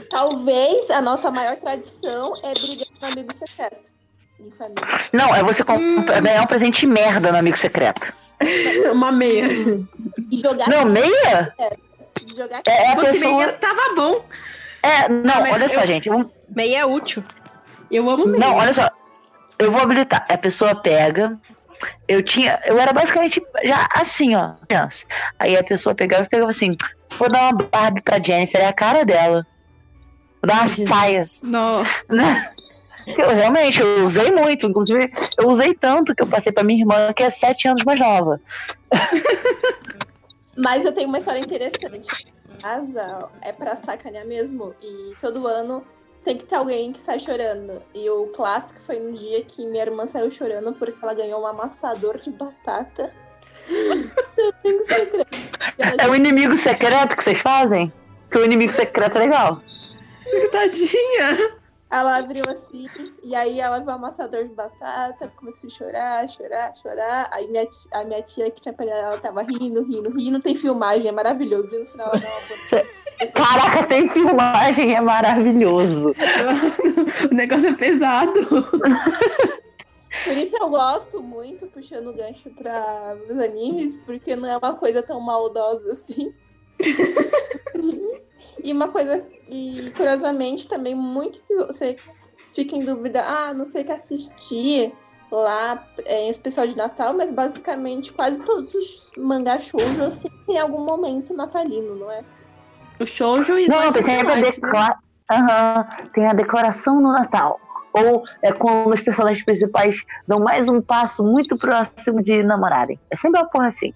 Talvez 0.09 0.89
a 0.91 1.01
nossa 1.01 1.31
maior 1.31 1.55
tradição 1.57 2.33
é 2.43 2.53
brigar 2.53 2.87
com 2.99 3.05
amigo 3.05 3.33
secreto. 3.33 3.91
Em 4.39 4.51
família. 4.51 4.83
Não, 5.13 5.35
é 5.35 5.43
você 5.43 5.63
comp- 5.63 6.07
ganhar 6.21 6.41
um 6.41 6.47
presente 6.47 6.85
merda 6.85 7.31
no 7.31 7.37
amigo 7.37 7.57
secreto. 7.57 8.11
Uma 8.91 9.11
meia. 9.11 9.47
E 10.31 10.37
jogar. 10.39 10.67
Não, 10.67 10.85
meia? 10.85 11.55
Jogar 12.35 12.61
É, 12.67 12.71
é 12.85 12.91
a 12.91 12.95
pessoa. 12.95 13.37
meia, 13.37 13.53
tava 13.53 13.95
bom. 13.95 14.25
É, 14.83 15.07
não, 15.09 15.41
olha 15.43 15.69
só, 15.69 15.81
eu- 15.81 15.87
gente. 15.87 16.07
eu- 16.09 16.31
Meio 16.49 16.75
é 16.75 16.85
útil. 16.85 17.23
Eu 17.89 18.09
amo 18.09 18.25
meia. 18.27 18.39
Não, 18.39 18.55
olha 18.55 18.73
só. 18.73 18.87
Eu 19.59 19.71
vou 19.71 19.81
habilitar. 19.81 20.25
A 20.27 20.37
pessoa 20.37 20.73
pega. 20.75 21.37
Eu 22.07 22.21
tinha. 22.23 22.59
Eu 22.65 22.79
era 22.79 22.91
basicamente 22.93 23.41
já 23.63 23.87
assim, 23.93 24.35
ó, 24.35 24.53
criança. 24.67 25.05
Aí 25.39 25.55
a 25.57 25.63
pessoa 25.63 25.93
pegava 25.95 26.23
e 26.23 26.29
pegava 26.29 26.49
assim: 26.49 26.75
vou 27.17 27.27
dar 27.29 27.43
uma 27.53 27.53
Barbie 27.71 28.01
pra 28.01 28.21
Jennifer, 28.21 28.59
é 28.61 28.67
a 28.67 28.73
cara 28.73 29.03
dela. 29.05 29.45
Vou 30.41 30.47
dar 30.47 30.55
uma 30.59 30.67
Jesus. 30.67 30.89
saia. 30.89 31.21
Não. 31.43 31.83
né? 32.09 32.51
Eu 33.17 33.33
realmente, 33.35 33.81
eu 33.81 34.03
usei 34.03 34.31
muito. 34.31 34.67
Inclusive, 34.67 35.11
eu 35.37 35.47
usei 35.47 35.73
tanto 35.73 36.13
que 36.15 36.21
eu 36.21 36.27
passei 36.27 36.51
pra 36.51 36.63
minha 36.63 36.81
irmã, 36.81 37.11
que 37.13 37.23
é 37.23 37.31
sete 37.31 37.67
anos 37.67 37.83
mais 37.83 37.99
nova. 37.99 38.39
Mas 40.55 40.85
eu 40.85 40.91
tenho 40.91 41.07
uma 41.07 41.17
história 41.17 41.39
interessante. 41.39 42.33
Casa 42.61 43.29
é 43.41 43.51
pra 43.51 43.75
sacanear 43.75 44.25
mesmo. 44.25 44.75
E 44.81 45.13
todo 45.19 45.47
ano 45.47 45.85
tem 46.23 46.37
que 46.37 46.45
ter 46.45 46.55
alguém 46.55 46.91
que 46.91 46.99
sai 46.99 47.19
chorando. 47.19 47.81
E 47.93 48.09
o 48.09 48.27
clássico 48.27 48.79
foi 48.81 48.99
um 48.99 49.13
dia 49.13 49.43
que 49.43 49.65
minha 49.65 49.83
irmã 49.83 50.05
saiu 50.05 50.29
chorando 50.29 50.73
porque 50.73 50.97
ela 51.03 51.13
ganhou 51.13 51.41
um 51.41 51.47
amassador 51.47 52.17
de 52.17 52.29
batata. 52.31 53.13
É 55.97 56.07
o 56.07 56.15
inimigo 56.15 56.57
secreto 56.57 57.15
que 57.15 57.23
vocês 57.23 57.39
fazem? 57.39 57.91
Que 58.29 58.37
o 58.37 58.45
inimigo 58.45 58.73
secreto 58.73 59.17
é 59.17 59.19
legal. 59.19 59.61
Tadinha. 60.51 61.60
Ela 61.91 62.17
abriu 62.17 62.45
assim, 62.47 62.87
e 63.21 63.35
aí 63.35 63.59
ela 63.59 63.79
viu 63.79 63.89
o 63.89 63.91
amassador 63.91 64.47
de 64.47 64.53
batata, 64.53 65.31
começou 65.35 65.67
a 65.67 65.73
chorar, 65.73 66.29
chorar, 66.29 66.73
chorar. 66.73 67.27
Aí 67.31 67.49
minha, 67.49 67.67
a 67.91 68.03
minha 68.05 68.21
tia 68.21 68.49
que 68.49 68.61
tinha 68.61 68.73
pegado 68.73 68.99
ela 68.99 69.17
tava 69.17 69.41
rindo, 69.41 69.83
rindo, 69.83 70.09
rindo. 70.09 70.39
Tem 70.39 70.55
filmagem, 70.55 71.09
é 71.09 71.11
maravilhoso. 71.11 71.75
E 71.75 71.79
no 71.79 71.85
final 71.85 72.07
ela 72.07 72.19
dá 72.19 72.29
uma 72.29 73.27
Caraca, 73.33 73.83
tem 73.87 74.09
filmagem, 74.09 74.95
é 74.95 75.01
maravilhoso. 75.01 76.15
O 77.29 77.33
negócio 77.33 77.69
é 77.69 77.73
pesado. 77.73 78.33
Por 80.23 80.37
isso 80.37 80.57
eu 80.57 80.69
gosto 80.69 81.21
muito, 81.21 81.67
puxando 81.67 82.07
o 82.07 82.13
gancho 82.13 82.49
para 82.49 83.17
os 83.29 83.39
animes, 83.39 83.97
porque 83.97 84.35
não 84.35 84.49
é 84.49 84.57
uma 84.57 84.75
coisa 84.75 85.03
tão 85.03 85.19
maldosa 85.19 85.91
assim. 85.91 86.33
e 88.63 88.73
uma 88.73 88.89
coisa, 88.89 89.25
e 89.51 89.91
curiosamente 89.91 90.67
também 90.67 90.95
muito 90.95 91.41
que 91.41 91.55
você 91.55 91.97
fica 92.53 92.75
em 92.75 92.85
dúvida, 92.85 93.21
ah, 93.21 93.53
não 93.53 93.65
sei 93.65 93.83
o 93.83 93.85
que 93.85 93.91
assistir 93.91 94.93
lá 95.29 95.85
é, 96.05 96.23
em 96.23 96.29
especial 96.29 96.65
de 96.67 96.75
Natal, 96.75 97.13
mas 97.13 97.31
basicamente 97.31 98.13
quase 98.13 98.39
todos 98.39 98.73
os 98.73 99.11
mangás 99.17 99.63
shoujo 99.63 100.03
assim, 100.03 100.29
tem 100.47 100.57
algum 100.57 100.83
momento 100.83 101.33
natalino, 101.33 101.95
não 101.95 102.09
é? 102.09 102.23
O 102.99 103.05
shoujo 103.05 103.57
e 103.59 103.67
Não, 103.67 103.91
tem 103.91 104.19
a 104.19 104.23
né? 104.23 104.41
decla... 104.41 104.97
Aham, 105.29 105.87
tem 106.13 106.27
a 106.27 106.33
declaração 106.33 106.99
no 106.99 107.11
Natal. 107.11 107.59
Ou 107.93 108.23
é 108.41 108.51
quando 108.51 108.93
os 108.93 109.01
personagens 109.01 109.43
principais 109.43 110.05
dão 110.27 110.39
mais 110.39 110.69
um 110.69 110.81
passo 110.81 111.23
muito 111.23 111.57
próximo 111.57 112.21
de 112.21 112.43
namorarem. 112.43 112.99
É 113.09 113.15
sempre 113.15 113.39
uma 113.39 113.49
porra 113.49 113.67
assim. 113.67 113.93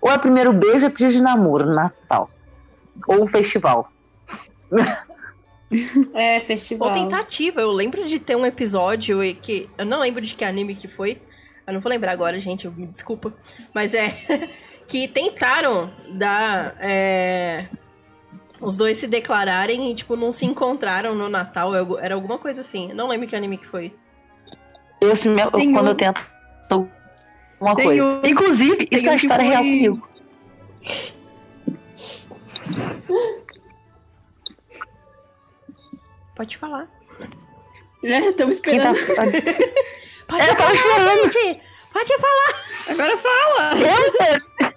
Ou 0.00 0.10
é 0.10 0.18
primeiro 0.18 0.52
beijo, 0.52 0.86
é 0.86 0.90
pedido 0.90 1.12
de 1.12 1.22
namoro 1.22 1.66
no 1.66 1.74
Natal. 1.74 2.30
Ou 3.08 3.24
um 3.24 3.26
festival. 3.26 3.90
É, 6.14 6.38
festival. 6.40 6.88
Ou 6.88 6.94
tentativa. 6.94 7.60
Eu 7.60 7.72
lembro 7.72 8.06
de 8.06 8.18
ter 8.18 8.36
um 8.36 8.44
episódio 8.44 9.22
e 9.24 9.34
que. 9.34 9.68
Eu 9.78 9.86
não 9.86 10.00
lembro 10.00 10.20
de 10.20 10.34
que 10.34 10.44
anime 10.44 10.74
que 10.74 10.86
foi. 10.88 11.20
Eu 11.66 11.72
não 11.74 11.80
vou 11.80 11.90
lembrar 11.90 12.12
agora, 12.12 12.38
gente. 12.40 12.68
Me 12.68 12.86
desculpa. 12.86 13.32
Mas 13.74 13.94
é. 13.94 14.14
que 14.86 15.08
tentaram 15.08 15.90
dar. 16.14 16.76
é, 16.80 17.68
os 18.60 18.76
dois 18.76 18.98
se 18.98 19.08
declararem 19.08 19.90
e, 19.90 19.94
tipo, 19.94 20.14
não 20.14 20.30
se 20.30 20.44
encontraram 20.46 21.14
no 21.14 21.28
Natal. 21.28 21.74
Eu- 21.74 21.98
Era 21.98 22.14
alguma 22.14 22.38
coisa 22.38 22.60
assim. 22.60 22.90
Eu 22.90 22.94
não 22.96 23.08
lembro 23.08 23.26
que 23.26 23.34
anime 23.34 23.56
que 23.58 23.66
foi. 23.66 23.92
Eu, 25.00 25.16
se 25.16 25.28
me- 25.28 25.42
quando 25.50 25.56
um- 25.56 25.86
eu 25.88 25.94
tento 25.96 26.20
uma 27.60 27.74
Tem 27.76 27.84
coisa. 27.84 28.04
um- 28.04 28.26
Inclusive, 28.26 28.88
isso 28.90 29.04
é 29.04 29.08
uma 29.08 29.14
um 29.14 29.16
história 29.16 29.44
real 29.44 29.62
comigo. 29.62 30.08
Pode 36.34 36.56
falar. 36.56 36.88
Estamos 38.02 38.60
Quem 38.60 38.80
tá... 38.80 38.90
esperando. 38.92 39.32
Pode 40.26 40.42
É, 40.44 40.50
eu 40.50 40.56
falar, 40.56 40.74
esperando. 40.74 41.32
gente! 41.32 41.60
Pode 41.92 42.18
falar! 42.18 42.64
Agora 42.88 43.16
fala. 43.18 43.74
Eu, 43.78 44.72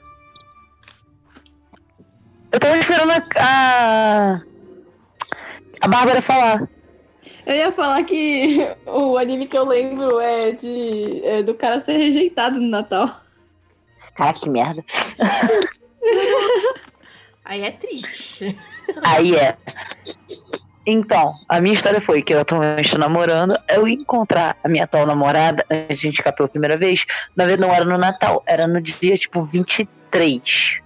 eu 2.51 2.60
tava 2.60 2.77
esperando 2.77 3.12
a, 3.12 3.24
a, 3.38 4.42
a 5.82 5.88
Bárbara 5.88 6.22
falar. 6.22 6.68
Eu 7.46 7.54
ia 7.56 7.72
falar 7.72 8.04
que 8.04 8.60
o 8.86 9.18
anime 9.18 9.48
que 9.48 9.58
eu 9.58 9.65
lembro 9.65 10.20
é 10.20 10.51
de 10.51 11.22
é 11.24 11.42
do 11.44 11.54
cara 11.56 11.80
ser 11.80 11.94
rejeitado 11.98 12.60
no 12.60 12.68
Natal. 12.68 13.22
Caraca, 14.15 14.39
que 14.39 14.50
merda. 14.50 14.84
Aí 17.46 17.62
é 17.64 17.72
triste. 17.72 18.58
Aí 19.04 19.36
é. 19.36 19.56
Então, 20.88 21.34
a 21.50 21.60
minha 21.60 21.74
história 21.74 22.00
foi 22.00 22.22
que 22.22 22.34
eu 22.34 22.40
atualmente 22.42 22.86
estou 22.86 23.00
namorando. 23.00 23.58
Eu 23.68 23.88
ia 23.88 23.96
encontrar 23.96 24.56
a 24.64 24.70
minha 24.70 24.84
atual 24.84 25.06
namorada 25.06 25.66
antes 25.70 26.00
de 26.00 26.08
a 26.08 26.10
gente 26.12 26.18
ficar 26.18 26.32
pela 26.32 26.48
primeira 26.48 26.78
vez. 26.78 27.06
Na 27.36 27.46
verdade, 27.46 27.68
não 27.68 27.75
era 27.75 27.86
no 27.86 27.98
Natal, 27.98 28.44
era 28.46 28.68
no 28.68 28.80
dia 28.80 29.18
tipo 29.18 29.44
23. 29.44 30.80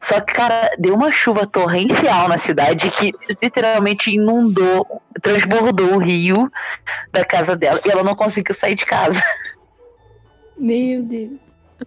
Só 0.00 0.20
que, 0.20 0.32
cara, 0.32 0.70
deu 0.78 0.94
uma 0.94 1.10
chuva 1.10 1.46
torrencial 1.46 2.28
na 2.28 2.38
cidade 2.38 2.88
que 2.92 3.10
literalmente 3.42 4.14
inundou, 4.14 5.02
transbordou 5.20 5.94
o 5.94 5.98
rio 5.98 6.48
da 7.12 7.24
casa 7.24 7.56
dela 7.56 7.80
e 7.84 7.90
ela 7.90 8.04
não 8.04 8.14
conseguiu 8.14 8.54
sair 8.54 8.76
de 8.76 8.86
casa. 8.86 9.20
Meu 10.56 11.02
Deus. 11.02 11.32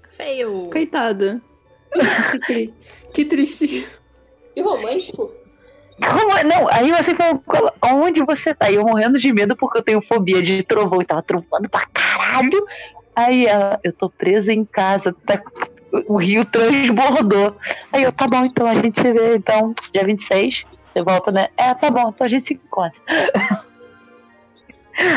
Feio. 0.10 0.70
Coitada. 0.70 1.42
que, 2.32 2.40
tri- 2.40 2.74
que 3.14 3.24
triste. 3.26 3.88
E 4.58 4.62
romântico? 4.62 5.32
Como- 6.04 6.44
Não, 6.44 6.68
aí 6.72 6.92
você 6.92 7.14
falou, 7.14 7.40
"Como- 7.46 7.72
onde 8.04 8.24
você 8.24 8.56
tá? 8.56 8.72
E 8.72 8.76
eu 8.76 8.82
morrendo 8.84 9.20
de 9.20 9.32
medo 9.32 9.56
porque 9.56 9.78
eu 9.78 9.84
tenho 9.84 10.02
fobia 10.02 10.42
de 10.42 10.64
trovão 10.64 11.00
e 11.00 11.06
tava 11.06 11.22
trovando 11.22 11.70
pra 11.70 11.86
caralho. 11.94 12.66
Aí 13.16 13.46
ela, 13.46 13.80
eu 13.84 13.94
tô 13.94 14.10
presa 14.10 14.52
em 14.52 14.66
casa, 14.66 15.16
tá- 15.26 15.40
o 16.08 16.18
rio 16.18 16.44
transbordou. 16.44 17.56
Aí 17.94 18.02
eu, 18.04 18.12
tá 18.12 18.28
bom, 18.28 18.44
então 18.46 18.66
a 18.68 18.74
gente 18.76 19.00
se 19.00 19.14
vê, 19.14 19.36
então, 19.36 19.74
dia 19.94 20.04
26, 20.04 20.66
você 20.92 21.04
volta, 21.04 21.32
né? 21.32 21.50
É, 21.56 21.72
tá 21.76 21.90
bom, 21.92 22.10
então 22.10 22.26
a 22.26 22.28
gente 22.28 22.44
se 22.44 22.54
encontra. 22.56 23.00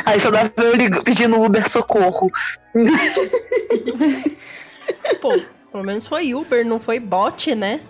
Aí 0.05 0.21
só 0.21 0.31
dá 0.31 0.49
pra 0.51 0.65
eu 0.65 0.77
ligar, 0.77 1.03
pedindo 1.03 1.41
Uber 1.43 1.67
socorro. 1.69 2.31
Pô, 5.21 5.39
pelo 5.73 5.85
menos 5.85 6.07
foi 6.07 6.35
Uber, 6.35 6.65
não 6.67 6.79
foi 6.81 6.99
bot, 7.01 7.55
né? 7.55 7.81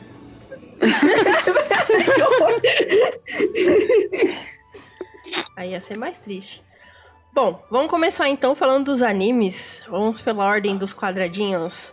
Aí 5.57 5.71
ia 5.71 5.81
ser 5.81 5.97
mais 5.97 6.19
triste. 6.19 6.63
Bom, 7.33 7.63
vamos 7.71 7.91
começar 7.91 8.29
então 8.29 8.55
falando 8.55 8.87
dos 8.87 9.03
animes. 9.03 9.83
Vamos 9.89 10.21
pela 10.21 10.45
ordem 10.45 10.77
dos 10.77 10.93
quadradinhos. 10.93 11.93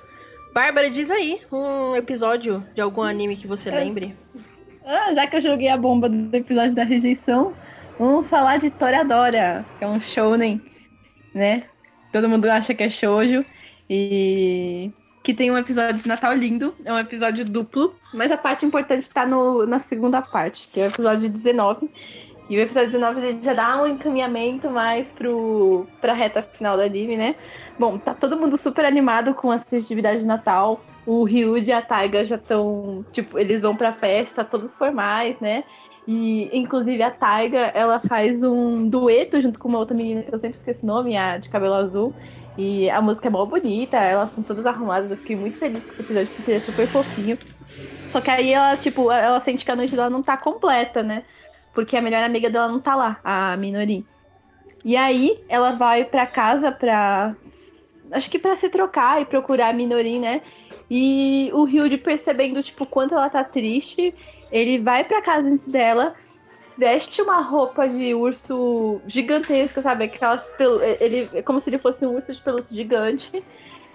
Bárbara, 0.53 0.89
diz 0.89 1.11
aí 1.11 1.41
um 1.51 1.95
episódio 1.95 2.65
de 2.73 2.81
algum 2.81 3.03
anime 3.03 3.37
que 3.37 3.45
você 3.45 3.69
lembre. 3.69 4.17
Ah, 4.83 5.13
já 5.13 5.27
que 5.27 5.35
eu 5.35 5.41
joguei 5.41 5.67
a 5.67 5.77
bomba 5.77 6.09
do 6.09 6.35
episódio 6.35 6.73
da 6.73 6.83
rejeição, 6.83 7.53
vamos 7.99 8.27
falar 8.27 8.57
de 8.57 8.69
Toradora, 8.71 9.65
que 9.77 9.83
é 9.83 9.87
um 9.87 9.99
shounen, 9.99 10.61
né? 11.33 11.63
Todo 12.11 12.29
mundo 12.29 12.45
acha 12.45 12.73
que 12.73 12.83
é 12.83 12.89
shoujo 12.89 13.45
e 13.89 14.91
que 15.27 15.33
tem 15.33 15.51
um 15.51 15.57
episódio 15.57 16.01
de 16.01 16.07
Natal 16.07 16.33
lindo, 16.33 16.73
é 16.85 16.93
um 16.93 16.97
episódio 16.97 17.43
duplo, 17.43 17.93
mas 18.13 18.31
a 18.31 18.37
parte 18.37 18.65
importante 18.65 19.09
tá 19.09 19.25
no, 19.25 19.65
na 19.65 19.77
segunda 19.77 20.21
parte, 20.21 20.69
que 20.69 20.79
é 20.79 20.85
o 20.85 20.87
episódio 20.87 21.27
19. 21.27 21.91
E 22.49 22.55
o 22.55 22.61
episódio 22.61 22.91
19 22.91 23.19
ele 23.19 23.43
já 23.43 23.53
dá 23.53 23.83
um 23.83 23.87
encaminhamento 23.87 24.69
mais 24.69 25.09
pro, 25.09 25.85
pra 25.99 26.13
reta 26.13 26.41
final 26.41 26.77
do 26.77 26.83
anime, 26.83 27.17
né? 27.17 27.35
Bom, 27.77 27.97
tá 27.97 28.13
todo 28.13 28.37
mundo 28.37 28.55
super 28.55 28.85
animado 28.85 29.33
com 29.33 29.51
as 29.51 29.65
festividades 29.65 30.21
de 30.21 30.25
Natal. 30.27 30.79
O 31.05 31.25
Ryuji 31.25 31.71
e 31.71 31.73
a 31.73 31.81
Taiga 31.81 32.25
já 32.25 32.37
estão, 32.37 33.03
tipo, 33.11 33.37
eles 33.37 33.63
vão 33.63 33.75
pra 33.75 33.91
festa, 33.91 34.45
todos 34.45 34.73
formais, 34.75 35.37
né? 35.41 35.65
E, 36.07 36.49
inclusive, 36.57 37.03
a 37.03 37.11
Taiga, 37.11 37.69
ela 37.75 37.99
faz 37.99 38.43
um 38.43 38.87
dueto 38.87 39.41
junto 39.41 39.59
com 39.59 39.67
uma 39.67 39.79
outra 39.79 39.93
menina 39.93 40.21
que 40.21 40.33
eu 40.33 40.39
sempre 40.39 40.57
esqueço 40.57 40.85
o 40.85 40.87
nome, 40.87 41.17
a 41.17 41.37
de 41.37 41.49
cabelo 41.49 41.73
azul. 41.73 42.13
E 42.57 42.89
a 42.89 43.01
música 43.01 43.27
é 43.27 43.31
mó 43.31 43.45
bonita, 43.45 43.97
elas 43.97 44.31
são 44.31 44.43
todas 44.43 44.65
arrumadas. 44.65 45.11
Eu 45.11 45.17
fiquei 45.17 45.35
muito 45.35 45.59
feliz 45.59 45.83
com 45.83 45.91
esse 45.91 46.01
episódio, 46.01 46.27
porque 46.35 46.51
ele 46.51 46.57
é 46.57 46.61
super 46.61 46.87
fofinho. 46.87 47.37
Só 48.09 48.19
que 48.19 48.31
aí 48.31 48.51
ela, 48.51 48.75
tipo, 48.75 49.11
ela 49.11 49.39
sente 49.39 49.63
que 49.63 49.71
a 49.71 49.75
noite 49.75 49.95
dela 49.95 50.09
não 50.09 50.23
tá 50.23 50.35
completa, 50.37 51.03
né? 51.03 51.23
Porque 51.73 51.95
a 51.95 52.01
melhor 52.01 52.23
amiga 52.23 52.49
dela 52.49 52.67
não 52.67 52.79
tá 52.79 52.95
lá, 52.95 53.19
a 53.23 53.55
Minori. 53.57 54.05
E 54.83 54.95
aí 54.95 55.39
ela 55.47 55.71
vai 55.71 56.05
pra 56.05 56.25
casa 56.25 56.71
pra. 56.71 57.35
Acho 58.11 58.29
que 58.31 58.39
pra 58.39 58.55
se 58.55 58.69
trocar 58.69 59.21
e 59.21 59.25
procurar 59.25 59.69
a 59.69 59.73
Minori, 59.73 60.17
né? 60.17 60.41
E 60.89 61.51
o 61.53 61.65
Ryuji 61.65 61.97
percebendo, 61.97 62.63
tipo, 62.63 62.85
quanto 62.85 63.13
ela 63.13 63.29
tá 63.29 63.43
triste, 63.43 64.15
ele 64.51 64.79
vai 64.79 65.03
pra 65.03 65.21
casa 65.21 65.47
antes 65.47 65.67
dela, 65.67 66.15
veste 66.77 67.21
uma 67.21 67.41
roupa 67.41 67.87
de 67.87 68.13
urso 68.13 69.01
gigantesca, 69.07 69.81
sabe? 69.81 70.05
Aquelas 70.05 70.45
pelu... 70.57 70.81
ele 70.99 71.29
é 71.33 71.41
como 71.41 71.59
se 71.59 71.69
ele 71.69 71.77
fosse 71.77 72.05
um 72.05 72.15
urso 72.15 72.33
de 72.33 72.41
pelúcia 72.41 72.75
gigante. 72.75 73.43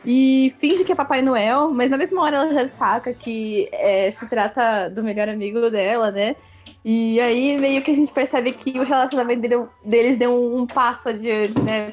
E 0.05 0.53
finge 0.59 0.83
que 0.83 0.91
é 0.91 0.95
Papai 0.97 1.23
Noel, 1.23 1.71
mas 1.71 1.89
na 1.89 1.97
mesma 1.97 2.23
hora 2.23 2.37
ela 2.39 2.53
já 2.53 2.67
saca 2.67 3.15
que 3.15 3.69
é, 3.71 4.11
se 4.11 4.27
trata 4.27 4.89
do 4.89 5.03
melhor 5.03 5.29
amigo 5.29 5.71
dela, 5.71 6.11
né? 6.11 6.35
E 6.85 7.21
aí 7.21 7.57
meio 7.59 7.83
que 7.83 7.93
a 7.93 7.95
gente 7.95 8.13
percebe 8.13 8.51
que 8.53 8.79
o 8.81 8.83
relacionamento 8.83 9.43
dele- 9.43 9.69
deles 9.85 10.19
deu 10.19 10.33
um, 10.33 10.63
um 10.63 10.67
passo 10.67 11.09
adiante, 11.09 11.61
né? 11.61 11.89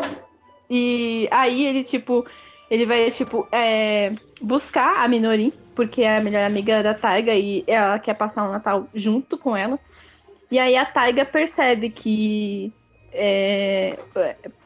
E 0.68 1.28
aí 1.30 1.66
ele, 1.66 1.84
tipo, 1.84 2.26
ele 2.70 2.88
vai, 2.88 3.12
tipo, 3.12 3.48
é, 3.52 4.14
buscar 4.42 5.04
a 5.04 5.08
Minori, 5.08 5.54
porque 5.76 6.02
é 6.02 6.18
a 6.18 6.22
melhor 6.22 6.44
amiga 6.44 6.82
da 6.82 6.96
Taiga 6.96 7.36
e 7.36 7.64
ela 7.68 8.00
quer 8.00 8.16
passar 8.16 8.48
o 8.48 8.52
Natal 8.52 8.88
junto 8.94 9.38
com 9.38 9.56
ela. 9.56 9.80
E 10.52 10.58
aí 10.58 10.76
a 10.76 10.86
Taiga 10.86 11.26
percebe 11.26 11.90
que 11.90 12.74
é, 13.14 13.98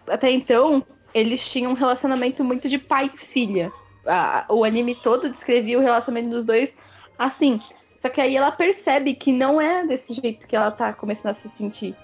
até 0.08 0.32
então 0.32 0.86
eles 1.14 1.48
tinham 1.48 1.72
um 1.72 1.76
relacionamento 1.76 2.44
muito 2.44 2.68
de 2.70 2.78
pai 2.78 3.12
e 3.14 3.18
filha. 3.18 3.72
A- 4.06 4.46
o 4.50 4.64
anime 4.64 4.96
todo 4.96 5.30
descrevia 5.30 5.78
o 5.78 5.82
relacionamento 5.82 6.30
dos 6.30 6.46
dois 6.46 6.76
assim. 7.18 7.60
Só 8.00 8.10
que 8.10 8.20
aí 8.20 8.36
ela 8.36 8.52
percebe 8.52 9.14
que 9.16 9.32
não 9.32 9.62
é 9.62 9.86
desse 9.86 10.14
jeito 10.14 10.48
que 10.48 10.56
ela 10.56 10.72
tá 10.72 10.92
começando 10.92 11.32
a 11.32 11.40
se 11.40 11.50
sentir. 11.50 11.96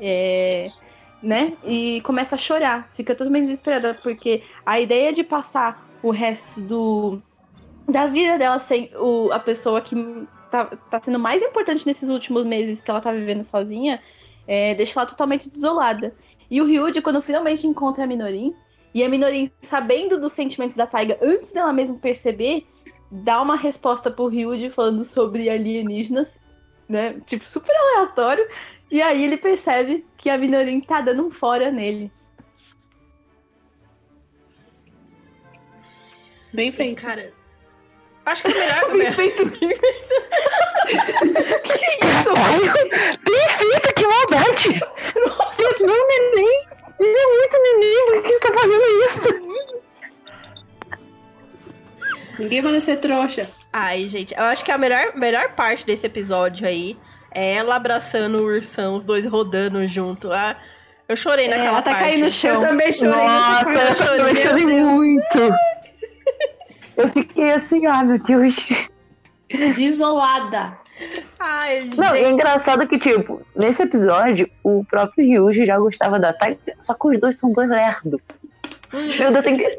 É, 0.00 0.70
né? 1.22 1.52
E 1.64 2.00
começa 2.02 2.34
a 2.34 2.38
chorar. 2.38 2.90
Fica 2.94 3.14
totalmente 3.14 3.46
desesperada, 3.46 3.94
porque 4.02 4.42
a 4.64 4.80
ideia 4.80 5.12
de 5.12 5.22
passar 5.22 5.86
o 6.02 6.10
resto 6.10 6.60
do 6.60 7.22
da 7.88 8.08
vida 8.08 8.36
dela 8.36 8.58
sem 8.58 8.90
o, 8.96 9.30
a 9.32 9.38
pessoa 9.38 9.80
que 9.80 9.94
tá, 10.64 10.76
tá 10.90 11.00
sendo 11.00 11.18
mais 11.18 11.42
importante 11.42 11.86
nesses 11.86 12.08
últimos 12.08 12.44
meses 12.44 12.80
que 12.80 12.90
ela 12.90 13.00
tá 13.00 13.12
vivendo 13.12 13.42
sozinha, 13.42 14.00
é, 14.46 14.74
deixa 14.74 14.98
ela 14.98 15.08
totalmente 15.08 15.50
desolada. 15.50 16.14
E 16.50 16.60
o 16.60 16.64
Ryuji, 16.64 17.02
quando 17.02 17.20
finalmente 17.20 17.66
encontra 17.66 18.04
a 18.04 18.06
Minorin, 18.06 18.54
e 18.94 19.02
a 19.02 19.08
Minorin, 19.08 19.50
sabendo 19.60 20.18
dos 20.18 20.32
sentimentos 20.32 20.76
da 20.76 20.86
Taiga 20.86 21.18
antes 21.20 21.50
dela 21.50 21.72
mesmo 21.72 21.98
perceber, 21.98 22.66
dá 23.10 23.42
uma 23.42 23.56
resposta 23.56 24.10
pro 24.10 24.28
Ryuji 24.28 24.70
falando 24.70 25.04
sobre 25.04 25.50
alienígenas, 25.50 26.28
né? 26.88 27.20
Tipo, 27.26 27.48
super 27.48 27.74
aleatório. 27.76 28.46
E 28.90 29.02
aí 29.02 29.24
ele 29.24 29.36
percebe 29.36 30.06
que 30.16 30.30
a 30.30 30.38
Minorin 30.38 30.80
tá 30.80 31.00
dando 31.00 31.26
um 31.26 31.30
fora 31.30 31.70
nele. 31.70 32.10
Bem 36.54 36.72
feito. 36.72 37.02
Cara, 37.02 37.32
acho 38.26 38.42
que 38.42 38.52
é 38.52 38.54
melhor. 38.54 38.90
Bem 38.96 39.12
feito. 39.12 39.42
Caralho, 42.24 42.72
perfeito, 43.24 43.94
que 43.94 44.06
maldade! 44.06 44.80
Não, 45.80 46.06
neném! 46.08 46.60
Ele 46.98 47.18
é 47.18 47.26
muito 47.26 47.62
neném, 47.62 48.06
por 48.06 48.22
que 48.22 48.32
você 48.32 48.40
tá 48.40 48.54
fazendo 48.54 48.86
isso? 49.04 49.28
Ninguém 52.38 52.62
vai 52.62 52.80
ser 52.80 52.96
trouxa. 52.98 53.48
Ai, 53.72 54.08
gente, 54.08 54.34
eu 54.34 54.44
acho 54.44 54.64
que 54.64 54.70
a 54.70 54.78
melhor, 54.78 55.12
melhor 55.14 55.50
parte 55.54 55.84
desse 55.86 56.06
episódio 56.06 56.66
aí 56.66 56.96
é 57.34 57.54
ela 57.56 57.76
abraçando 57.76 58.38
o 58.38 58.44
ursão, 58.44 58.94
os 58.94 59.04
dois 59.04 59.26
rodando 59.26 59.86
junto. 59.86 60.32
Ah, 60.32 60.56
eu 61.08 61.16
chorei 61.16 61.46
É, 61.46 61.48
naquela 61.48 61.68
ela 61.68 61.82
tá 61.82 61.90
parte. 61.90 62.04
caindo 62.04 62.24
no 62.26 62.32
chão. 62.32 62.54
Eu 62.54 62.60
também 62.60 62.92
chorei 62.92 63.12
Nossa, 63.12 63.64
eu 63.66 63.72
eu 63.72 63.94
chorei, 63.94 64.42
chorei 64.46 64.64
muito! 64.66 65.54
Eu 66.96 67.08
fiquei 67.10 67.52
assim, 67.52 67.84
ah, 67.86 68.02
meu 68.04 68.18
Deus. 68.18 68.56
Desolada. 69.76 70.78
Ai, 71.38 71.90
Não, 71.96 72.16
e 72.16 72.24
é 72.24 72.30
engraçado 72.30 72.86
que, 72.86 72.98
tipo, 72.98 73.42
nesse 73.54 73.82
episódio, 73.82 74.48
o 74.64 74.84
próprio 74.84 75.26
Ryuji 75.26 75.66
já 75.66 75.78
gostava 75.78 76.18
da 76.18 76.32
Taiga, 76.32 76.58
só 76.80 76.94
que 76.94 77.08
os 77.08 77.20
dois 77.20 77.36
são 77.38 77.52
dois 77.52 77.68
lerdos. 77.68 78.20
Meu 78.92 79.30
Deus, 79.32 79.44
tem 79.44 79.56
que... 79.58 79.76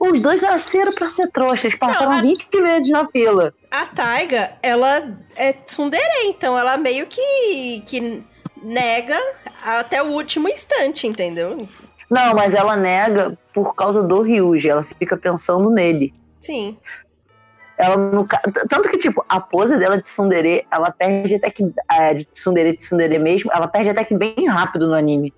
Os 0.00 0.20
dois 0.20 0.40
nasceram 0.40 0.92
pra 0.92 1.10
ser 1.10 1.28
trouxas, 1.30 1.74
passaram 1.74 2.12
Não, 2.12 2.18
a- 2.18 2.22
20 2.22 2.48
vezes 2.62 2.88
na 2.90 3.06
fila. 3.08 3.52
A 3.70 3.86
Taiga, 3.86 4.52
ela 4.62 5.16
é 5.36 5.52
tsundere, 5.52 6.02
então 6.26 6.56
ela 6.58 6.76
meio 6.76 7.06
que, 7.06 7.82
que 7.86 8.22
nega 8.62 9.18
até 9.64 10.00
o 10.02 10.06
último 10.06 10.48
instante, 10.48 11.06
entendeu? 11.06 11.68
Não, 12.08 12.32
mas 12.34 12.54
ela 12.54 12.76
nega 12.76 13.36
por 13.52 13.74
causa 13.74 14.02
do 14.02 14.22
Ryuji, 14.22 14.68
ela 14.68 14.84
fica 14.84 15.16
pensando 15.16 15.68
nele. 15.70 16.14
Sim. 16.40 16.78
Ela 17.76 17.96
não... 17.96 18.26
ca- 18.26 18.42
Tanto 18.68 18.88
que, 18.88 18.98
tipo, 18.98 19.24
a 19.28 19.40
pose 19.40 19.76
dela 19.78 19.96
de 19.96 20.02
tsundere, 20.02 20.66
ela 20.70 20.90
perde 20.90 21.36
até 21.36 21.50
que. 21.50 21.62
é, 21.90 22.14
de 22.14 22.24
tsundere, 22.26 22.72
de 22.72 22.78
tsundere 22.78 23.18
mesmo, 23.18 23.50
ela 23.52 23.68
perde 23.68 23.90
até 23.90 24.04
que 24.04 24.16
bem 24.16 24.46
rápido 24.48 24.88
no 24.88 24.94
anime. 24.94 25.32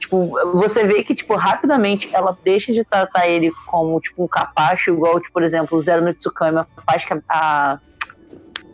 Tipo, 0.00 0.32
você 0.58 0.84
vê 0.84 1.04
que, 1.04 1.14
tipo, 1.14 1.36
rapidamente 1.36 2.10
ela 2.12 2.36
deixa 2.44 2.72
de 2.72 2.84
tratar 2.84 3.28
ele 3.28 3.52
como, 3.70 4.00
tipo, 4.00 4.24
um 4.24 4.28
capacho, 4.28 4.90
igual, 4.90 5.20
tipo, 5.20 5.32
por 5.32 5.42
exemplo, 5.44 5.78
o 5.78 5.80
Zero 5.80 6.04
no 6.04 6.12
Tsukami 6.12 6.64
faz 6.84 7.04
que 7.04 7.14
a, 7.30 7.78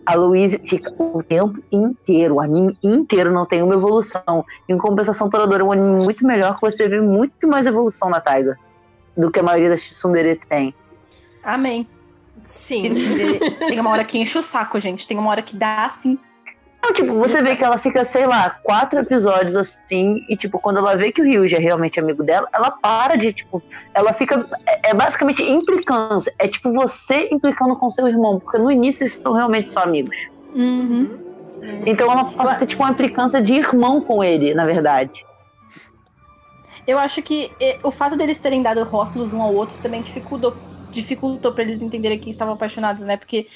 a 0.06 0.14
Louise 0.14 0.58
fica 0.66 0.90
o 0.98 1.22
tempo 1.22 1.62
inteiro, 1.70 2.36
o 2.36 2.40
anime 2.40 2.74
inteiro 2.82 3.30
não 3.30 3.44
tem 3.46 3.62
uma 3.62 3.74
evolução. 3.74 4.42
Em 4.66 4.78
compensação, 4.78 5.28
Toradora 5.28 5.62
é 5.62 5.66
um 5.66 5.72
anime 5.72 6.02
muito 6.02 6.26
melhor, 6.26 6.54
que 6.54 6.62
você 6.62 6.88
vê 6.88 7.00
muito 7.00 7.46
mais 7.46 7.66
evolução 7.66 8.08
na 8.08 8.20
Taiga 8.20 8.56
do 9.18 9.30
que 9.30 9.40
a 9.40 9.42
maioria 9.42 9.68
das 9.68 9.82
tsundere 9.82 10.36
tem. 10.48 10.72
Amém. 11.42 11.86
Sim. 12.44 12.92
Tem 13.68 13.78
uma 13.78 13.90
hora 13.90 14.04
que 14.04 14.18
enche 14.18 14.38
o 14.38 14.42
saco, 14.42 14.80
gente. 14.80 15.06
Tem 15.06 15.18
uma 15.18 15.30
hora 15.30 15.42
que 15.42 15.54
dá 15.54 15.86
assim. 15.86 16.18
Não, 16.82 16.92
tipo, 16.92 17.12
você 17.14 17.42
vê 17.42 17.56
que 17.56 17.64
ela 17.64 17.76
fica, 17.76 18.04
sei 18.04 18.24
lá, 18.24 18.50
quatro 18.62 19.00
episódios 19.00 19.56
assim, 19.56 20.24
e 20.28 20.36
tipo, 20.36 20.60
quando 20.60 20.78
ela 20.78 20.96
vê 20.96 21.10
que 21.10 21.20
o 21.20 21.24
Ryuji 21.24 21.56
é 21.56 21.58
realmente 21.58 21.98
amigo 21.98 22.22
dela, 22.22 22.48
ela 22.52 22.70
para 22.70 23.16
de, 23.16 23.32
tipo, 23.32 23.60
ela 23.92 24.12
fica. 24.12 24.46
É, 24.64 24.90
é 24.90 24.94
basicamente 24.94 25.42
implicância. 25.42 26.32
É 26.38 26.46
tipo 26.46 26.72
você 26.72 27.28
implicando 27.32 27.74
com 27.76 27.90
seu 27.90 28.06
irmão, 28.06 28.38
porque 28.38 28.58
no 28.58 28.70
início 28.70 29.02
eles 29.02 29.20
são 29.22 29.32
realmente 29.32 29.72
só 29.72 29.80
amigos. 29.80 30.16
Uhum. 30.54 31.18
Então 31.84 32.10
ela 32.10 32.24
passa 32.26 32.52
a 32.52 32.54
ter, 32.54 32.66
tipo, 32.66 32.82
uma 32.82 32.92
implicância 32.92 33.42
de 33.42 33.54
irmão 33.54 34.00
com 34.00 34.22
ele, 34.22 34.54
na 34.54 34.64
verdade. 34.64 35.26
Eu 36.88 36.98
acho 36.98 37.20
que 37.20 37.52
o 37.84 37.90
fato 37.90 38.16
deles 38.16 38.38
terem 38.38 38.62
dado 38.62 38.82
rótulos 38.82 39.34
um 39.34 39.42
ao 39.42 39.54
outro 39.54 39.78
também 39.78 40.00
dificultou, 40.00 40.56
dificultou 40.90 41.52
para 41.52 41.62
eles 41.62 41.82
entenderem 41.82 42.18
que 42.18 42.30
estavam 42.30 42.54
apaixonados, 42.54 43.02
né? 43.02 43.18
Porque 43.18 43.46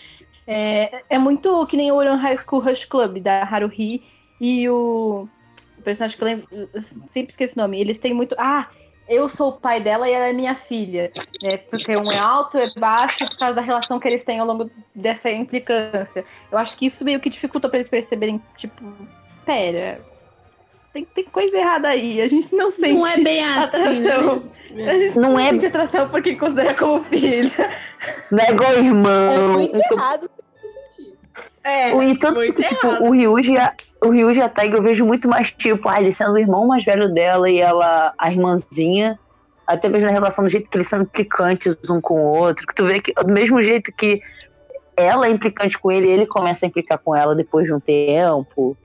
é, 0.46 1.02
é 1.08 1.18
muito 1.18 1.66
que 1.66 1.74
nem 1.74 1.90
o 1.90 1.94
Orion 1.94 2.16
High 2.16 2.36
School 2.36 2.60
Rush 2.60 2.84
Club 2.84 3.20
da 3.20 3.42
Haruhi 3.42 4.02
e 4.38 4.68
o, 4.68 5.26
o 5.78 5.82
personagem 5.82 6.18
que 6.18 6.22
eu 6.22 6.26
lembro, 6.26 6.46
eu 6.52 6.68
sempre 7.10 7.30
esqueço 7.30 7.58
o 7.58 7.62
nome. 7.62 7.80
Eles 7.80 7.98
têm 7.98 8.12
muito. 8.12 8.34
Ah, 8.36 8.68
eu 9.08 9.30
sou 9.30 9.48
o 9.48 9.58
pai 9.58 9.80
dela 9.80 10.06
e 10.06 10.12
ela 10.12 10.26
é 10.26 10.32
minha 10.34 10.54
filha. 10.54 11.10
Né? 11.42 11.56
Porque 11.56 11.90
um 11.96 12.12
é 12.12 12.18
alto, 12.18 12.58
é 12.58 12.66
baixo, 12.78 13.24
por 13.26 13.38
causa 13.38 13.54
da 13.54 13.62
relação 13.62 13.98
que 13.98 14.08
eles 14.08 14.26
têm 14.26 14.40
ao 14.40 14.46
longo 14.46 14.70
dessa 14.94 15.30
implicância. 15.30 16.22
Eu 16.50 16.58
acho 16.58 16.76
que 16.76 16.84
isso 16.84 17.02
meio 17.02 17.18
que 17.18 17.30
dificultou 17.30 17.70
para 17.70 17.78
eles 17.78 17.88
perceberem, 17.88 18.42
tipo, 18.58 18.84
pera. 19.46 20.11
Tem, 20.92 21.04
tem 21.06 21.24
coisa 21.24 21.56
errada 21.56 21.88
aí. 21.88 22.20
A 22.20 22.28
gente 22.28 22.54
não 22.54 22.70
sente. 22.70 22.94
Não 22.98 23.06
é 23.06 23.16
bem 23.18 23.42
assim, 23.44 23.78
né? 24.00 24.10
atração. 24.12 24.42
A 24.72 24.98
gente 24.98 25.18
Não 25.18 25.30
não, 25.32 25.38
é- 25.38 25.48
sente 25.50 25.66
atração 25.66 26.08
porque 26.08 26.36
considera 26.36 26.74
como 26.74 27.02
filha. 27.04 27.50
Não 28.30 28.38
é 28.44 28.50
igual 28.50 28.72
É 28.72 28.78
irmão. 28.78 29.58
muito 29.58 29.92
errado. 29.92 30.30
É, 31.64 31.94
O- 31.94 32.02
E 32.02 32.16
tanto 32.18 32.36
muito 32.36 32.54
que, 32.54 32.62
tipo, 32.68 32.86
errado. 32.86 33.04
o 33.04 33.10
Ryuji, 33.12 33.54
o 34.04 34.10
Ryuji 34.10 34.40
e 34.40 34.42
a 34.42 34.48
Taiga 34.48 34.76
eu 34.78 34.82
vejo 34.82 35.04
muito 35.06 35.28
mais, 35.28 35.52
tipo, 35.52 35.88
ah, 35.88 35.96
ele 36.00 36.12
sendo 36.12 36.32
o 36.32 36.38
irmão 36.38 36.66
mais 36.66 36.84
velho 36.84 37.08
dela 37.12 37.48
e 37.48 37.58
ela 37.60 38.12
a 38.18 38.30
irmãzinha. 38.30 39.18
Até 39.66 39.88
mesmo 39.88 40.06
na 40.08 40.12
relação 40.12 40.42
do 40.44 40.50
jeito 40.50 40.68
que 40.68 40.76
eles 40.76 40.88
são 40.88 41.02
implicantes 41.02 41.76
um 41.88 42.00
com 42.00 42.14
o 42.14 42.36
outro. 42.36 42.66
Que 42.66 42.74
tu 42.74 42.84
vê 42.84 43.00
que 43.00 43.12
do 43.14 43.32
mesmo 43.32 43.62
jeito 43.62 43.92
que 43.96 44.20
ela 44.96 45.26
é 45.26 45.30
implicante 45.30 45.78
com 45.78 45.90
ele, 45.90 46.10
ele 46.10 46.26
começa 46.26 46.66
a 46.66 46.68
implicar 46.68 46.98
com 46.98 47.14
ela 47.14 47.34
depois 47.34 47.64
de 47.66 47.72
um 47.72 47.78
tempo. 47.80 48.76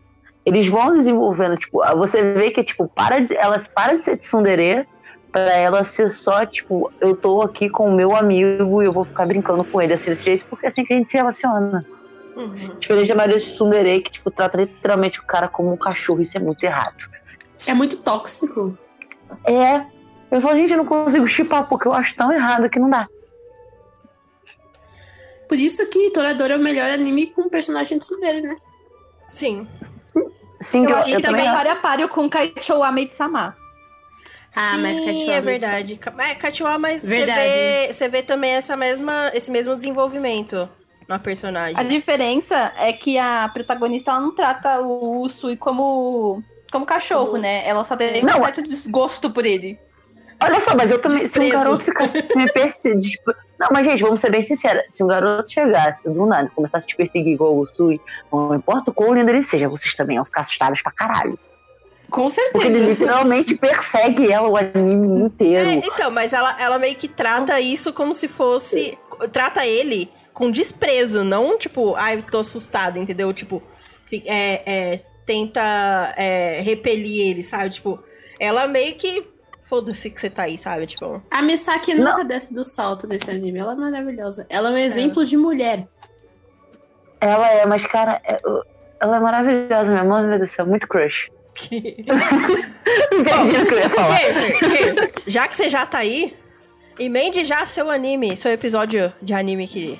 Eles 0.48 0.66
vão 0.66 0.96
desenvolvendo, 0.96 1.58
tipo, 1.58 1.84
você 1.98 2.24
vê 2.32 2.50
que, 2.52 2.64
tipo, 2.64 2.88
para 2.88 3.20
de, 3.20 3.36
ela 3.36 3.62
para 3.76 3.98
de 3.98 4.06
ser 4.06 4.16
tsundere 4.16 4.88
pra 5.30 5.42
ela 5.58 5.84
ser 5.84 6.10
só, 6.14 6.46
tipo, 6.46 6.90
eu 7.02 7.18
tô 7.18 7.42
aqui 7.42 7.70
com 7.70 7.90
o 7.90 7.92
meu 7.94 8.16
amigo 8.16 8.82
e 8.82 8.86
eu 8.86 8.94
vou 8.94 9.04
ficar 9.04 9.26
brincando 9.26 9.62
com 9.66 9.82
ele 9.82 9.92
assim 9.92 10.10
desse 10.10 10.24
jeito, 10.24 10.46
porque 10.50 10.66
é 10.66 10.70
assim 10.70 10.86
que 10.86 10.94
a 10.94 10.98
gente 10.98 11.12
se 11.12 11.18
relaciona. 11.18 11.86
Uhum. 12.34 12.78
Diferente 12.80 13.10
da 13.10 13.16
maioria 13.16 13.40
de 13.40 13.44
tsundere 13.44 14.00
que, 14.00 14.10
tipo, 14.10 14.32
trata 14.32 14.58
literalmente 14.58 15.20
o 15.20 15.24
cara 15.24 15.50
como 15.50 15.70
um 15.70 15.76
cachorro. 15.76 16.22
Isso 16.22 16.38
é 16.38 16.40
muito 16.40 16.64
errado. 16.64 16.96
É 17.66 17.74
muito 17.74 17.98
tóxico. 17.98 18.78
É. 19.44 19.86
Eu 20.32 20.40
falo, 20.40 20.56
gente, 20.56 20.72
eu 20.72 20.78
não 20.78 20.86
consigo 20.86 21.28
chipar 21.28 21.68
porque 21.68 21.90
eu 21.90 21.94
acho 21.94 22.16
tão 22.16 22.32
errado 22.32 22.70
que 22.70 22.80
não 22.80 22.90
dá. 22.90 23.06
Por 25.50 25.58
isso 25.58 25.86
que 25.90 26.10
Toradora 26.12 26.54
é 26.54 26.58
o 26.58 26.64
melhor 26.64 26.90
anime 26.90 27.28
com 27.28 27.50
personagem 27.50 28.00
dele, 28.22 28.48
né? 28.48 28.56
Sim. 29.28 29.68
Sim, 30.60 30.84
Eu 30.86 30.89
eu, 30.91 30.98
acho 30.98 31.10
eu 31.12 31.15
que 31.17 31.22
também. 31.28 31.46
páreo 31.46 31.72
a 31.72 31.76
páreo 31.76 32.10
com 32.10 32.30
Kaichou 32.30 32.84
Ame-sama. 32.84 33.56
Ah, 34.56 34.72
Sim, 34.76 34.82
mas 34.82 35.00
Catiuá 35.00 35.34
é 35.36 35.41
verdade. 35.41 36.00
É, 36.20 36.36
Catiuá, 36.36 36.80
mas 36.80 37.02
você 37.02 37.08
Verdade. 37.08 37.41
vê, 37.41 37.93
você 37.93 38.10
vê 38.10 38.24
também 38.24 38.52
essa 38.54 38.76
mesma, 38.78 39.30
esse 39.34 39.52
mesmo 39.52 39.76
desenvolvimento 39.76 40.67
na 41.08 41.20
personagem. 41.20 41.78
A 41.78 41.84
diferença 41.84 42.74
é 42.78 42.91
que 42.93 43.17
a 43.20 43.50
protagonista 43.50 44.12
ela 44.12 44.22
não 44.22 44.34
trata 44.34 44.80
o 44.82 45.22
Usui 45.22 45.58
como, 45.58 46.41
como 46.72 46.86
cachorro, 46.86 47.28
Como- 47.28 47.38
né? 47.41 47.67
Ela 47.67 47.84
só 47.84 47.96
tem 47.96 48.24
Não, 48.24 48.39
um 48.39 48.43
certo 48.43 48.62
desgosto 48.63 49.30
por 49.30 49.46
ele. 49.46 49.78
Olha 50.41 50.60
só, 50.62 50.76
mas 50.76 50.91
eu 50.91 51.00
também. 51.00 51.19
Se 51.19 51.26
um 51.26 51.28
Desprezo. 51.30 51.52
garoto 51.54 51.84
ficasse 51.84 52.28
me 52.38 52.52
perseguindo. 52.52 53.02
tipo, 53.04 53.34
Não, 53.60 53.69
mas, 53.71 53.86
gente, 53.88 54.04
vamos 54.04 54.21
ser 54.21 54.32
bem 54.32 54.43
sinceros. 54.43 54.84
Se 54.93 55.04
um 55.04 55.08
garoto 55.08 55.52
chegasse 55.52 56.04
do 56.08 56.26
nada 56.26 56.47
e 56.47 56.56
começasse 56.56 56.86
a 56.86 56.88
te 56.88 56.95
perseguir 56.95 57.34
igual 57.34 57.58
o 57.58 57.65
Sui, 57.67 58.00
não 58.32 58.54
importa 58.56 58.91
o 58.91 58.93
quão 58.93 59.13
lindo 59.13 59.30
ele 59.32 59.43
seja, 59.43 59.67
vocês 59.67 59.95
também 59.95 60.17
vão 60.17 60.26
ficar 60.26 60.41
assustados 60.41 60.82
pra 60.82 60.91
caralho. 60.91 61.38
Com 62.10 62.30
Porque 62.30 62.58
ele 62.60 62.76
certeza. 62.80 62.89
literalmente 62.91 63.56
persegue 63.56 64.32
ela 64.32 64.47
o 64.47 64.56
anime 64.56 65.21
É, 65.21 65.26
inteiro. 65.26 65.69
então, 65.71 66.10
mas 66.10 66.32
ela, 66.32 66.56
ela 66.62 66.78
meio 66.80 66.95
que 66.95 67.08
trata 67.10 67.60
isso 67.60 67.91
como 67.91 68.13
se 68.13 68.28
fosse. 68.30 68.97
Trata 69.34 69.65
ele 69.65 70.10
com 70.32 70.50
desprezo, 70.52 71.23
não 71.26 71.58
tipo, 71.58 71.95
ai, 71.95 72.21
tô 72.21 72.39
assustada, 72.39 72.97
entendeu? 73.00 73.34
Tipo, 73.34 73.62
é, 74.26 74.62
é, 74.93 75.02
tenta 75.26 76.13
é, 76.15 76.62
repelir 76.62 77.28
ele, 77.32 77.43
sabe? 77.43 77.71
Tipo, 77.71 78.00
ela 78.39 78.67
meio 78.67 78.95
que. 78.95 79.28
Foda-se 79.68 80.10
que 80.10 80.20
você 80.22 80.30
tá 80.30 80.44
aí, 80.44 80.58
sabe? 80.58 80.86
Tipo. 80.88 81.22
A 81.30 81.42
Misaki 81.42 81.94
Não. 81.94 82.12
nunca 82.12 82.24
desce 82.24 82.54
do 82.54 82.64
salto 82.64 83.06
desse 83.06 83.30
anime. 83.30 83.60
Ela 83.60 83.74
é 83.74 83.76
maravilhosa. 83.76 84.46
Ela 84.50 84.70
é 84.70 84.74
um 84.74 84.78
exemplo 84.78 85.26
de 85.26 85.36
mulher. 85.36 85.86
Ela 87.20 87.52
é, 87.52 87.66
mas, 87.66 87.86
cara, 87.86 88.22
é- 88.24 88.38
ela 89.02 89.18
é 89.18 89.20
maravilhosa, 89.20 89.86
minha 89.92 90.04
mãe, 90.04 90.26
meu 90.26 90.38
Deus 90.38 90.50
do 90.50 90.56
céu, 90.56 90.66
muito 90.66 90.88
crush. 90.88 91.30
Entendi 91.72 93.62
o 93.62 93.66
que 93.66 93.74
eu 93.74 93.80
ia 93.80 93.90
falar. 93.90 94.18
Jennifer, 94.18 94.70
Jennifer, 94.70 95.12
já 95.26 95.48
que 95.48 95.58
você 95.58 95.70
já 95.70 95.86
tá 95.86 95.98
aí, 96.00 96.36
emende 97.00 97.44
já 97.44 97.66
seu 97.66 97.90
anime, 97.90 98.36
seu 98.38 98.52
episódio 98.52 99.12
de 99.22 99.34
anime 99.34 99.68
que. 99.68 100.00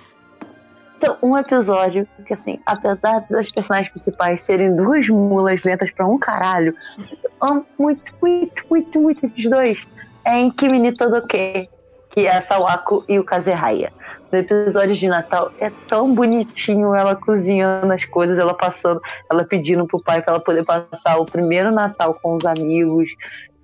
Então, 0.98 1.16
um 1.22 1.38
episódio 1.38 2.08
que, 2.26 2.34
assim, 2.34 2.60
apesar 2.66 3.20
dos 3.20 3.30
dois 3.30 3.52
personagens 3.52 3.90
principais 3.90 4.42
serem 4.42 4.76
duas 4.76 5.08
mulas 5.08 5.64
lentas 5.64 5.92
pra 5.92 6.08
um 6.08 6.18
caralho, 6.18 6.76
eu 7.24 7.32
amo 7.40 7.66
muito, 7.78 8.12
muito, 8.20 8.66
muito, 8.68 9.00
muito 9.00 9.26
esses 9.28 9.50
dois. 9.50 9.88
É 10.26 10.40
em 10.40 10.50
Kimi 10.50 10.92
Todoke, 10.92 11.70
que 12.10 12.22
é 12.26 12.36
a 12.36 12.42
Sawako 12.42 13.06
e 13.08 13.20
o 13.20 13.24
Kazehaya. 13.24 13.94
No 14.32 14.40
episódio 14.40 14.96
de 14.96 15.08
Natal, 15.08 15.52
é 15.60 15.72
tão 15.88 16.14
bonitinho 16.16 16.96
ela 16.96 17.16
cozinhando 17.16 17.94
as 17.94 18.04
coisas, 18.04 18.40
ela 18.40 18.56
passando, 18.56 19.00
ela 19.32 19.46
pedindo 19.46 19.86
pro 19.86 20.02
pai 20.02 20.22
pra 20.24 20.34
ela 20.34 20.44
poder 20.44 20.66
passar 20.66 21.18
o 21.18 21.26
primeiro 21.26 21.72
Natal 21.72 22.16
com 22.16 22.34
os 22.34 22.44
amigos, 22.44 23.08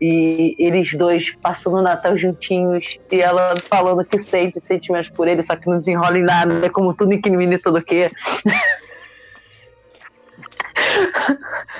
e 0.05 0.55
eles 0.59 0.93
dois 0.95 1.31
passando 1.41 1.77
o 1.77 1.81
Natal 1.81 2.17
juntinhos, 2.17 2.85
e 3.09 3.21
ela 3.21 3.55
falando 3.69 4.03
que 4.03 4.19
sente 4.19 4.59
sentimentos 4.59 5.09
por 5.11 5.27
ele, 5.29 5.41
só 5.43 5.55
que 5.55 5.65
não 5.69 5.77
desenrola 5.77 6.17
em 6.17 6.23
nada, 6.23 6.65
é 6.65 6.69
como 6.69 6.93
tudo 6.93 7.13
em 7.13 7.21
Kimi 7.21 7.45
ni 7.47 7.57
Todoke. 7.57 8.11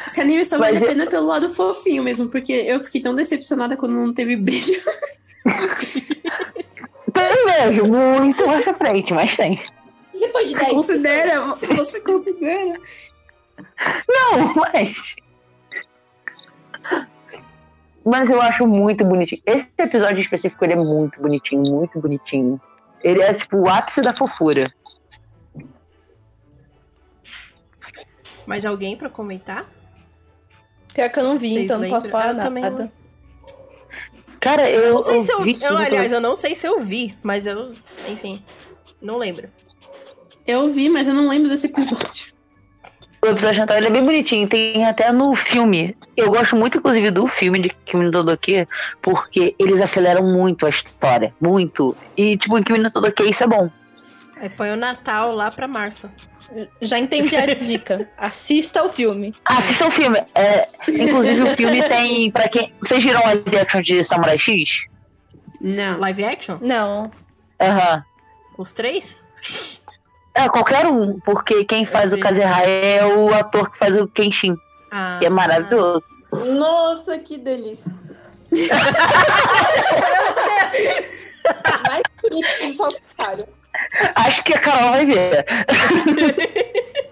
Esse 0.08 0.22
anime 0.22 0.46
só 0.46 0.58
Mas 0.58 0.68
vale 0.74 0.78
a 0.78 0.82
eu- 0.82 0.88
pena 0.88 1.10
pelo 1.10 1.28
lado 1.28 1.52
fofinho 1.52 2.02
mesmo, 2.04 2.30
porque 2.30 2.54
eu 2.54 2.80
fiquei 2.80 3.02
tão 3.02 3.14
decepcionada 3.14 3.76
quando 3.76 3.94
não 3.94 4.14
teve 4.14 4.36
beijo. 4.36 4.72
Tem 7.14 7.46
beijo, 7.46 7.86
muito 7.86 8.48
mais 8.48 8.64
pra 8.64 8.74
frente, 8.74 9.14
mas 9.14 9.38
tem. 9.38 9.62
E 10.16 10.20
depois 10.20 10.48
de 10.48 10.56
Você 10.56 10.62
10 10.62 10.74
considera? 10.74 11.46
Você 11.76 12.00
considera? 12.00 12.80
Não, 14.08 14.54
mas. 14.56 15.16
Mas 18.06 18.30
eu 18.30 18.42
acho 18.42 18.68
muito 18.68 19.06
bonitinho. 19.06 19.42
Esse 19.46 19.70
episódio 19.78 20.20
específico 20.20 20.64
ele 20.64 20.74
é 20.74 20.78
muito 20.78 21.22
bonitinho, 21.22 21.64
muito 21.64 22.00
bonitinho. 22.00 22.60
Ele 23.02 23.22
é 23.22 23.34
tipo 23.34 23.58
o 23.58 23.70
ápice 23.70 24.02
da 24.02 24.14
fofura. 24.14 24.72
Mais 28.46 28.66
alguém 28.66 28.98
pra 28.98 29.10
comentar? 29.10 29.70
Pior 30.94 31.10
que 31.10 31.20
eu 31.20 31.24
não 31.24 31.40
vi, 31.40 31.54
Vocês 31.54 31.66
então 31.66 31.80
não 31.80 31.90
posso 31.90 32.10
falar 32.10 32.36
Eu 32.36 32.42
também 32.42 32.64
nada. 32.64 32.92
Cara, 34.40 34.70
eu. 34.70 34.94
Não 34.94 35.02
sei 35.02 35.22
se 35.22 35.32
eu 35.32 35.42
vi. 35.42 35.58
Eu, 35.62 35.78
aliás, 35.78 36.12
eu 36.12 36.20
não 36.20 36.36
sei 36.36 36.54
se 36.54 36.68
eu 36.68 36.82
vi, 36.82 37.18
mas 37.24 37.46
eu. 37.46 37.74
Enfim. 38.10 38.44
Não 39.02 39.18
lembro. 39.18 39.50
Eu 40.46 40.70
vi, 40.70 40.90
mas 40.90 41.08
eu 41.08 41.14
não 41.14 41.30
lembro 41.30 41.50
desse 41.50 41.68
episódio. 41.68 42.33
O 43.24 43.28
episódio 43.28 43.54
de 43.54 43.60
Natal 43.62 43.78
ele 43.78 43.88
é 43.88 43.90
bem 43.90 44.04
bonitinho. 44.04 44.46
Tem 44.50 44.84
até 44.84 45.10
no 45.10 45.34
filme. 45.34 45.96
Eu 46.18 46.30
gosto 46.30 46.58
muito, 46.58 46.78
inclusive, 46.78 47.10
do 47.10 47.26
filme 47.26 47.58
de 47.58 47.70
Kimi 47.86 48.04
no 48.04 48.12
Todoke, 48.12 48.68
porque 49.02 49.56
eles 49.58 49.80
aceleram 49.80 50.24
muito 50.24 50.66
a 50.66 50.70
história. 50.70 51.34
Muito. 51.40 51.96
E, 52.18 52.36
tipo, 52.36 52.58
em 52.60 52.64
Kimi 52.64 52.80
no 52.80 52.92
Todoke 52.92 53.24
isso 53.24 53.42
é 53.42 53.48
bom. 53.48 53.70
Aí 54.36 54.50
põe 54.50 54.72
o 54.72 54.76
Natal 54.76 55.34
lá 55.34 55.50
pra 55.50 55.70
março. 55.70 56.12
Já 56.82 57.00
entendi 57.00 57.34
a 57.38 57.46
dica. 57.46 58.10
Assista 58.20 58.84
o 58.84 58.90
filme. 58.90 59.34
Assista 59.46 59.88
o 59.88 59.92
filme. 59.92 60.22
É, 60.36 60.68
inclusive, 60.90 61.44
o 61.44 61.56
filme 61.56 61.82
tem. 61.88 62.30
Pra 62.30 62.50
quem. 62.50 62.74
Vocês 62.82 63.02
viram 63.02 63.22
a 63.22 63.28
live 63.28 63.58
action 63.58 63.82
de 63.82 64.04
Samurai 64.04 64.38
X? 64.38 64.84
Não. 65.62 65.98
Live 65.98 66.26
action? 66.26 66.58
Não. 66.62 67.10
Aham. 67.58 68.04
Os 68.58 68.74
três? 68.74 69.24
É, 70.36 70.50
qualquer 70.50 70.88
um, 70.88 71.20
porque 71.20 71.64
quem 71.66 71.86
faz 71.86 72.12
o 72.14 72.16
vi. 72.16 72.22
Kazehaya 72.24 72.68
é 72.68 73.06
o 73.06 73.32
ator 73.34 73.70
que 73.72 73.78
faz 73.78 73.96
o 73.96 74.08
Kenshin, 74.08 74.58
Ah, 74.92 75.18
que 75.20 75.28
é 75.28 75.30
maravilhoso. 75.30 76.08
Nossa, 76.32 77.20
que 77.20 77.38
delícia. 77.38 77.92
Mais 81.88 82.04
bonito 82.22 82.48
que 82.60 82.74
só 82.74 82.90
cara. 83.18 83.48
Acho 84.16 84.44
que 84.44 84.54
a 84.54 84.60
Carol 84.60 84.92
vai 84.92 85.06
ver. 85.06 85.46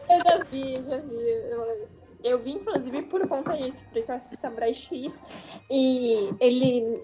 Eu 0.10 0.18
já 0.24 0.44
vi, 0.52 0.84
já 0.88 0.98
vi. 0.98 1.16
Eu- 1.52 1.88
eu 2.24 2.38
vi 2.40 2.52
inclusive 2.52 3.02
por 3.04 3.28
conta 3.28 3.58
disso, 3.58 3.84
porque 3.92 4.12
eu 4.12 4.16
assisti 4.16 4.38
Samurai 4.38 4.74
X 4.76 5.22
e 5.70 6.30
ele 6.40 7.00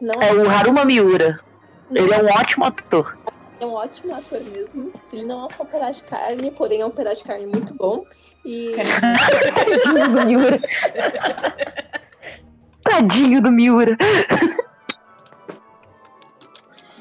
não 0.00 0.22
É 0.22 0.32
o 0.34 0.48
Haruma 0.50 0.84
Miura. 0.84 1.40
Ele 1.90 2.12
é 2.12 2.22
um 2.22 2.26
ótimo 2.28 2.66
ator. 2.66 3.16
É 3.64 3.66
um 3.66 3.72
ótimo 3.72 4.14
ator 4.14 4.40
mesmo. 4.40 4.92
Ele 5.12 5.24
não 5.24 5.46
é 5.46 5.48
só 5.52 5.62
um 5.62 5.66
pedaço 5.66 6.02
de 6.02 6.08
carne, 6.08 6.50
porém 6.50 6.82
é 6.82 6.86
um 6.86 6.90
pedaço 6.90 7.22
de 7.22 7.24
carne 7.24 7.46
muito 7.46 7.74
bom. 7.74 8.04
E 8.44 8.74
Tadinho 9.54 10.14
do 10.14 10.26
Miura. 10.26 10.60
Tadinho 12.82 13.42
do 13.42 13.50
Miura. 13.50 13.96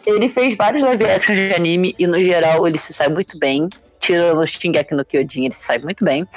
Ele 0.06 0.28
fez 0.28 0.56
vários 0.56 0.84
live 0.84 1.06
action 1.06 1.36
de 1.36 1.54
anime 1.54 1.96
e, 2.00 2.08
no 2.08 2.22
geral, 2.24 2.68
ele 2.68 2.78
se 2.78 2.94
sai 2.94 3.10
muito 3.10 3.38
bem. 3.38 3.70
Tirando 4.00 4.40
o 4.40 4.48
Shingeki 4.48 4.96
no 4.96 5.06
Kyojin, 5.06 5.46
ele 5.46 5.54
se 5.54 5.64
sai 5.64 5.80
muito 5.80 6.04
bem. 6.04 6.28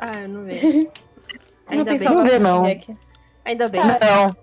Ah, 0.00 0.20
eu 0.20 0.28
não 0.28 0.44
vejo. 0.44 0.90
Ainda 1.66 1.84
bem. 1.84 1.98
pensava 1.98 2.16
Não 2.16 2.24
vê, 2.24 2.38
não. 2.38 2.64
Ainda 3.44 3.68
bem. 3.68 3.82
Não. 3.82 4.36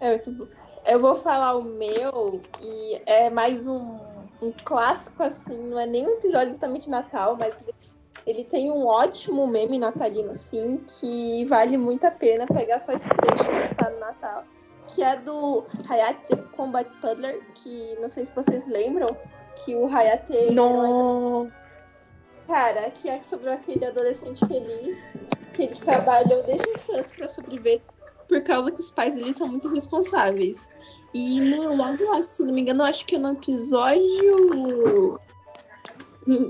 É, 0.00 0.18
tipo, 0.18 0.48
eu 0.84 0.98
vou 0.98 1.16
falar 1.16 1.56
o 1.56 1.62
meu 1.62 2.40
e 2.60 3.00
é 3.06 3.30
mais 3.30 3.66
um, 3.66 3.98
um 4.40 4.52
clássico, 4.64 5.22
assim, 5.22 5.56
não 5.56 5.78
é 5.78 5.86
nem 5.86 6.06
um 6.06 6.12
episódio 6.12 6.48
exatamente 6.48 6.84
de 6.84 6.90
Natal, 6.90 7.36
mas 7.36 7.54
ele, 8.26 8.44
tem 8.44 8.70
um 8.70 8.86
ótimo 8.86 9.46
meme 9.46 9.78
natalino, 9.78 10.32
assim, 10.32 10.82
que 10.98 11.44
vale 11.46 11.76
muito 11.76 12.04
a 12.04 12.10
pena 12.10 12.46
pegar 12.46 12.78
só 12.80 12.92
esse 12.92 13.08
trecho 13.08 13.44
que 13.44 13.72
está 13.72 13.90
no 13.90 14.00
Natal, 14.00 14.44
que 14.88 15.02
é 15.02 15.16
do 15.16 15.64
Hayate 15.88 16.36
Combat 16.56 16.88
Puddler, 17.00 17.40
que 17.54 17.96
não 18.00 18.08
sei 18.08 18.26
se 18.26 18.34
vocês 18.34 18.66
lembram, 18.66 19.16
que 19.64 19.74
o 19.74 19.86
Hayate... 19.86 20.32
um 20.32 20.52
Não. 20.52 21.52
Cara, 22.46 22.90
que 22.90 23.08
é 23.08 23.22
sobre 23.22 23.50
aquele 23.50 23.84
adolescente 23.86 24.44
feliz 24.46 24.98
que 25.52 25.62
ele 25.64 25.76
trabalhou 25.76 26.42
desde 26.42 26.68
a 26.68 26.72
infância 26.72 27.16
para 27.16 27.28
sobreviver 27.28 27.80
por 28.28 28.42
causa 28.42 28.70
que 28.70 28.80
os 28.80 28.90
pais 28.90 29.14
dele 29.14 29.32
são 29.32 29.48
muito 29.48 29.68
responsáveis. 29.68 30.68
E 31.14 31.40
no 31.40 31.74
logo 31.74 32.10
lá, 32.10 32.24
se 32.24 32.42
não 32.42 32.52
me 32.52 32.62
engano, 32.62 32.82
eu 32.82 32.86
acho 32.86 33.04
que 33.04 33.16
é 33.16 33.18
no 33.18 33.32
episódio. 33.32 35.20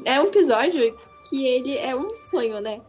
É 0.05 0.21
um 0.21 0.25
episódio 0.25 0.97
que 1.29 1.47
ele 1.47 1.77
é 1.77 1.97
um 1.97 2.15
sonho, 2.15 2.61
né? 2.61 2.81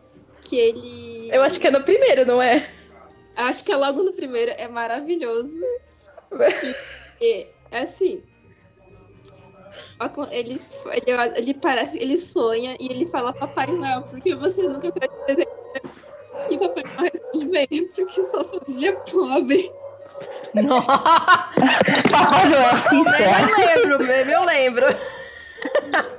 Que 0.41 0.57
ele. 0.57 1.29
Eu 1.31 1.41
acho 1.41 1.59
que 1.59 1.67
é 1.67 1.71
no 1.71 1.83
primeiro, 1.83 2.25
não 2.25 2.41
é? 2.41 2.69
Acho 3.35 3.63
que 3.63 3.71
é 3.71 3.75
logo 3.75 4.03
no 4.03 4.13
primeiro, 4.13 4.51
é 4.51 4.67
maravilhoso. 4.67 5.59
E, 7.21 7.47
é 7.71 7.79
assim. 7.79 8.21
Ele, 10.31 10.61
ele, 10.91 11.37
ele 11.37 11.53
parece, 11.53 11.97
ele 11.97 12.17
sonha 12.17 12.75
e 12.79 12.85
ele 12.91 13.07
fala 13.07 13.31
Papai 13.31 13.67
Noel, 13.67 14.01
porque 14.03 14.35
você 14.35 14.63
nunca 14.67 14.91
traz 14.91 15.11
presente. 15.25 15.52
E 16.49 16.57
Papai 16.57 16.83
Noel 16.83 17.47
bem, 17.49 17.67
porque 17.95 18.23
sua 18.25 18.43
família 18.43 18.89
é 18.89 18.91
pobre. 19.11 19.71
Nossa, 20.53 20.87
Papai 22.11 22.49
Noel 22.49 22.69
eu 22.71 22.77
sincero. 22.77 23.97
lembro, 24.03 24.31
eu 24.31 24.45
lembro. 24.45 24.85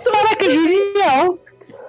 Caraca, 0.05 0.51
genial. 0.51 1.39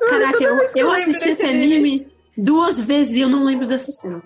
Caraca, 0.10 0.44
eu, 0.44 0.70
eu 0.76 0.92
assisti 0.92 1.30
esse 1.30 1.46
anime 1.46 2.08
duas 2.38 2.80
vezes 2.82 3.16
e 3.18 3.22
eu 3.22 3.30
não 3.30 3.46
lembro 3.46 3.66
dessa 3.68 3.92
cena. 3.92 4.22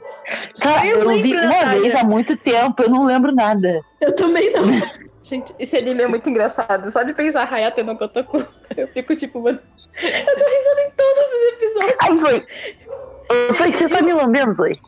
Cara, 0.60 0.86
Eu 0.88 1.00
eu 1.00 1.06
não 1.06 1.22
vi 1.22 1.34
uma 1.34 1.44
Natália. 1.44 1.82
vez 1.82 1.96
há 1.96 2.04
muito 2.04 2.36
tempo, 2.38 2.84
eu 2.84 2.90
não 2.90 3.06
lembro 3.06 3.32
nada. 3.34 3.82
Eu 4.02 4.14
também 4.16 4.52
não. 4.52 4.64
Gente, 5.24 5.54
esse 5.60 5.78
anime 5.78 6.02
é 6.04 6.08
muito 6.08 6.28
engraçado. 6.28 6.90
Só 6.92 7.04
de 7.04 7.14
pensar 7.14 7.44
Hayate 7.54 7.84
no 7.84 7.96
Kotoku, 7.96 8.44
eu 8.76 8.88
fico 8.88 9.16
tipo, 9.16 9.40
mano. 9.40 9.60
Eu 10.02 10.36
tô 10.36 10.46
risando 10.46 10.80
em 10.80 10.92
todos 10.98 11.24
os 11.28 11.54
episódios. 11.54 11.98
Ai, 12.02 12.18
Zoe. 12.18 12.48
Eu 13.30 13.54
falei 13.54 13.72
que 13.74 13.80
você 13.80 13.89
tá 13.89 14.02
me 14.02 14.13
lambendo, 14.13 14.54
Zoe. 14.54 14.80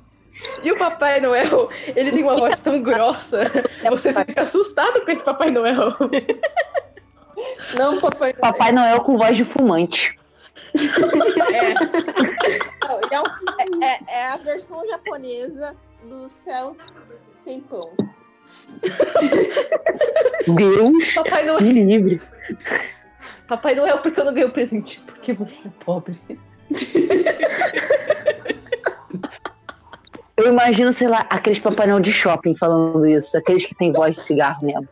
E 0.63 0.71
o 0.71 0.77
Papai 0.77 1.19
Noel, 1.21 1.69
ele 1.95 2.11
tem 2.11 2.23
uma 2.23 2.35
voz 2.35 2.59
tão 2.59 2.81
grossa. 2.81 3.43
Você 3.89 4.11
fica 4.13 4.41
assustado 4.41 5.01
com 5.05 5.11
esse 5.11 5.23
Papai 5.23 5.51
Noel. 5.51 5.93
Não, 7.75 7.99
Papai 8.01 8.31
Noel. 8.33 8.41
Papai 8.41 8.71
Noel 8.71 9.01
com 9.01 9.17
voz 9.17 9.37
de 9.37 9.43
fumante. 9.45 10.17
É, 13.11 13.19
um- 13.19 13.25
é- 13.59 13.85
é- 13.85 13.99
é 14.21 14.27
a 14.29 14.37
versão 14.37 14.81
japonesa 14.87 15.75
do 16.05 16.27
céu 16.29 16.75
tem 17.45 17.59
pão. 17.59 17.91
Deus 20.47 21.13
Papai 21.13 21.45
Noel. 21.45 21.61
me 21.61 21.71
livre. 21.83 22.21
Papai 23.47 23.75
Noel, 23.75 23.99
porque 23.99 24.19
eu 24.19 24.25
não 24.25 24.33
ganhei 24.33 24.47
o 24.49 24.51
presente? 24.51 24.99
Porque 25.01 25.33
você 25.33 25.55
é 25.67 25.71
pobre. 25.83 26.19
Eu 30.41 30.51
imagino, 30.51 30.91
sei 30.91 31.07
lá, 31.07 31.25
aqueles 31.29 31.59
Papai 31.59 31.85
Noel 31.85 31.99
de 31.99 32.11
shopping 32.11 32.55
falando 32.55 33.05
isso. 33.05 33.37
Aqueles 33.37 33.63
que 33.65 33.75
tem 33.75 33.91
voz 33.93 34.15
de 34.15 34.21
cigarro 34.21 34.65
mesmo. 34.65 34.87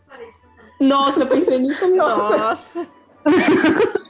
Nossa, 0.79 1.21
eu 1.21 1.27
pensei 1.27 1.57
nisso. 1.57 1.87
Nossa, 1.95 2.37
Nossa. 2.37 2.87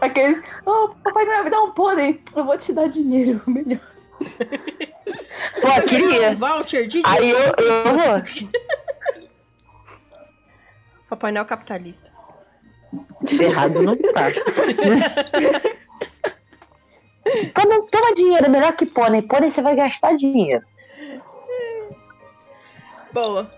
aqueles. 0.00 0.40
Oh, 0.64 0.90
Papai 1.02 1.24
Noel, 1.24 1.44
me 1.44 1.50
dá 1.50 1.60
um 1.60 1.72
pônei. 1.72 2.22
Eu 2.36 2.44
vou 2.44 2.56
te 2.56 2.72
dar 2.72 2.88
dinheiro. 2.88 3.42
Melhor. 3.46 3.80
Pô, 5.60 5.68
Um 5.68 5.86
queria. 5.86 6.34
voucher 6.36 6.86
de 6.86 7.02
Aí 7.04 7.30
eu, 7.30 7.38
eu 7.38 7.84
vou. 7.94 8.50
Papai 11.08 11.32
Noel 11.32 11.46
capitalista. 11.46 12.12
Errado 13.40 13.82
não 13.82 13.96
tá. 13.96 14.26
Toma, 17.54 17.86
toma 17.90 18.14
dinheiro, 18.14 18.50
melhor 18.50 18.72
que 18.74 18.86
pônei. 18.86 19.22
Pônei 19.22 19.50
você 19.50 19.62
vai 19.62 19.74
gastar 19.74 20.16
dinheiro. 20.16 20.62
Boa. 23.12 23.50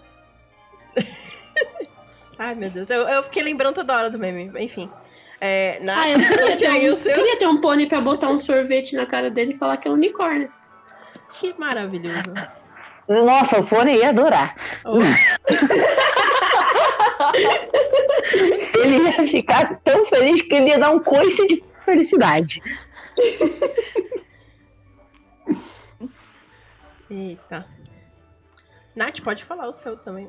Ai, 2.39 2.55
meu 2.55 2.71
Deus. 2.71 2.89
Eu, 2.91 3.09
eu 3.09 3.23
fiquei 3.25 3.43
lembrando 3.43 3.75
toda 3.77 3.97
hora 3.97 4.11
do 4.11 4.19
meme. 4.19 4.51
Enfim. 4.63 4.91
É, 5.41 5.79
Nath, 5.81 5.99
Ah, 5.99 6.11
eu 6.11 6.19
queria 6.19 6.57
ter, 6.59 6.93
um, 6.93 6.97
seu. 6.97 7.15
queria 7.15 7.39
ter 7.39 7.47
um 7.47 7.61
pônei 7.61 7.87
pra 7.87 8.01
botar 8.01 8.29
um 8.29 8.39
sorvete 8.39 8.95
na 8.95 9.05
cara 9.07 9.31
dele 9.31 9.53
e 9.55 9.59
falar 9.59 9.77
que 9.79 9.89
é 9.89 9.91
um 9.91 9.95
unicórnio. 9.95 10.51
Que 11.39 11.55
maravilhoso. 11.59 12.33
Nossa, 13.09 13.59
o 13.61 13.67
pônei 13.67 13.97
ia 14.01 14.09
adorar. 14.11 14.55
Oh, 14.85 14.99
Ele 18.75 18.97
ia 19.05 19.27
ficar 19.27 19.81
tão 19.85 20.07
feliz 20.07 20.43
que 20.43 20.55
ele 20.55 20.69
ia 20.71 20.79
dar 20.79 20.91
um 20.91 20.99
coice 21.01 21.47
de 21.47 21.63
felicidade. 21.85 22.63
Eita. 27.11 27.67
Nath, 28.95 29.21
pode 29.21 29.45
falar 29.45 29.69
o 29.69 29.73
seu 29.73 29.97
também. 29.97 30.29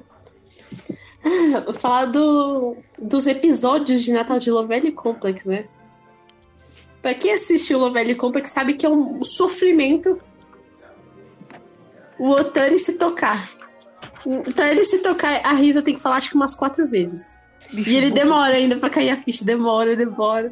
Falar 1.79 2.05
do, 2.05 2.77
dos 2.97 3.27
episódios 3.27 4.03
de 4.03 4.11
Natal 4.11 4.39
de 4.39 4.51
Lovely 4.51 4.91
Complex, 4.91 5.43
né? 5.45 5.67
Pra 7.01 7.13
quem 7.13 7.33
assistiu 7.33 7.79
Lovely 7.79 8.15
Complex 8.15 8.51
sabe 8.51 8.73
que 8.73 8.85
é 8.85 8.89
um 8.89 9.23
sofrimento 9.23 10.21
o 12.19 12.29
Otani 12.31 12.79
se 12.79 12.93
tocar. 12.93 13.51
Pra 14.55 14.71
ele 14.71 14.83
se 14.83 14.99
tocar, 14.99 15.39
a 15.43 15.53
Risa 15.53 15.81
tem 15.81 15.93
que 15.93 16.01
falar 16.01 16.17
acho 16.17 16.29
que 16.29 16.35
umas 16.35 16.55
quatro 16.55 16.87
vezes. 16.87 17.37
E 17.71 17.95
ele 17.95 18.11
demora 18.11 18.55
ainda 18.55 18.77
pra 18.77 18.89
cair 18.89 19.09
a 19.09 19.21
ficha, 19.21 19.45
demora, 19.45 19.95
demora. 19.95 20.51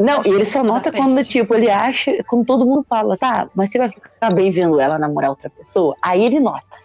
Não, 0.00 0.22
e 0.24 0.30
ele 0.30 0.46
só 0.46 0.64
nota 0.64 0.90
quando, 0.90 1.22
tipo, 1.22 1.54
ele 1.54 1.70
acha, 1.70 2.24
quando 2.26 2.46
todo 2.46 2.64
mundo 2.64 2.86
fala, 2.88 3.18
tá, 3.18 3.50
mas 3.54 3.70
você 3.70 3.76
vai 3.76 3.90
ficar 3.90 4.32
bem 4.32 4.50
vendo 4.50 4.80
ela 4.80 4.98
namorar 4.98 5.28
outra 5.28 5.50
pessoa? 5.50 5.94
Aí 6.00 6.24
ele 6.24 6.40
nota. 6.40 6.78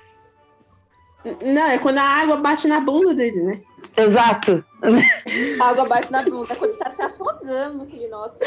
Não, 1.41 1.65
é 1.65 1.77
quando 1.77 1.97
a 1.97 2.03
água 2.03 2.35
bate 2.35 2.67
na 2.67 2.81
bunda 2.81 3.13
dele, 3.13 3.41
né? 3.41 3.61
Exato. 3.95 4.63
A 5.61 5.69
água 5.69 5.85
bate 5.85 6.11
na 6.11 6.21
bunda 6.23 6.55
quando 6.57 6.71
ele 6.71 6.79
tá 6.79 6.91
se 6.91 7.01
afogando, 7.01 7.85
que 7.85 7.95
ele 7.95 8.09
nota. 8.09 8.37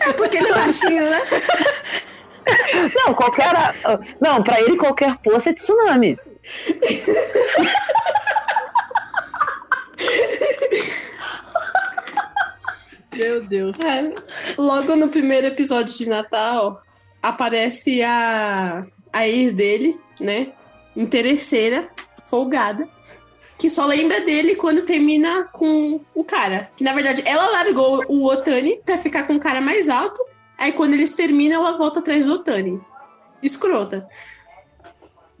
É 0.00 0.12
porque 0.14 0.38
ele 0.38 0.48
é 0.48 0.54
baixinho, 0.54 1.08
né? 1.08 1.20
Não, 2.96 3.12
qualquer. 3.12 3.52
Não, 4.18 4.42
pra 4.42 4.60
ele 4.60 4.78
qualquer 4.78 5.18
poça 5.18 5.50
é 5.50 5.52
tsunami. 5.52 6.18
Meu 13.14 13.42
Deus. 13.42 13.78
É, 13.80 14.14
logo 14.56 14.96
no 14.96 15.08
primeiro 15.08 15.48
episódio 15.48 15.96
de 15.96 16.08
Natal, 16.08 16.82
aparece 17.22 18.02
a, 18.02 18.86
a 19.12 19.28
ex 19.28 19.52
dele, 19.52 19.98
né? 20.18 20.52
Interesseira, 20.96 21.88
folgada, 22.26 22.88
que 23.58 23.68
só 23.68 23.84
lembra 23.84 24.20
dele 24.20 24.54
quando 24.54 24.82
termina 24.82 25.44
com 25.52 26.00
o 26.14 26.24
cara. 26.24 26.70
Que 26.76 26.84
na 26.84 26.94
verdade 26.94 27.22
ela 27.24 27.50
largou 27.50 28.02
o 28.08 28.26
Otani 28.26 28.80
pra 28.84 28.96
ficar 28.96 29.26
com 29.26 29.34
o 29.34 29.40
cara 29.40 29.60
mais 29.60 29.88
alto. 29.88 30.20
Aí 30.56 30.72
quando 30.72 30.94
eles 30.94 31.12
terminam, 31.12 31.66
ela 31.66 31.76
volta 31.76 32.00
atrás 32.00 32.26
do 32.26 32.34
Otani. 32.34 32.80
Escrota. 33.42 34.06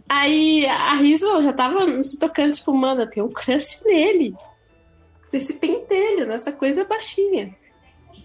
Aí 0.08 0.66
a 0.66 0.94
Risa 0.94 1.26
ela 1.28 1.40
já 1.40 1.52
tava 1.52 2.02
se 2.02 2.18
tocando, 2.18 2.52
tipo, 2.52 2.74
mano, 2.74 3.06
tenho 3.06 3.26
um 3.26 3.32
crush 3.32 3.84
nele. 3.84 4.34
Nesse 5.32 5.54
pentelho, 5.54 6.26
nessa 6.26 6.50
coisa 6.52 6.84
baixinha. 6.84 7.54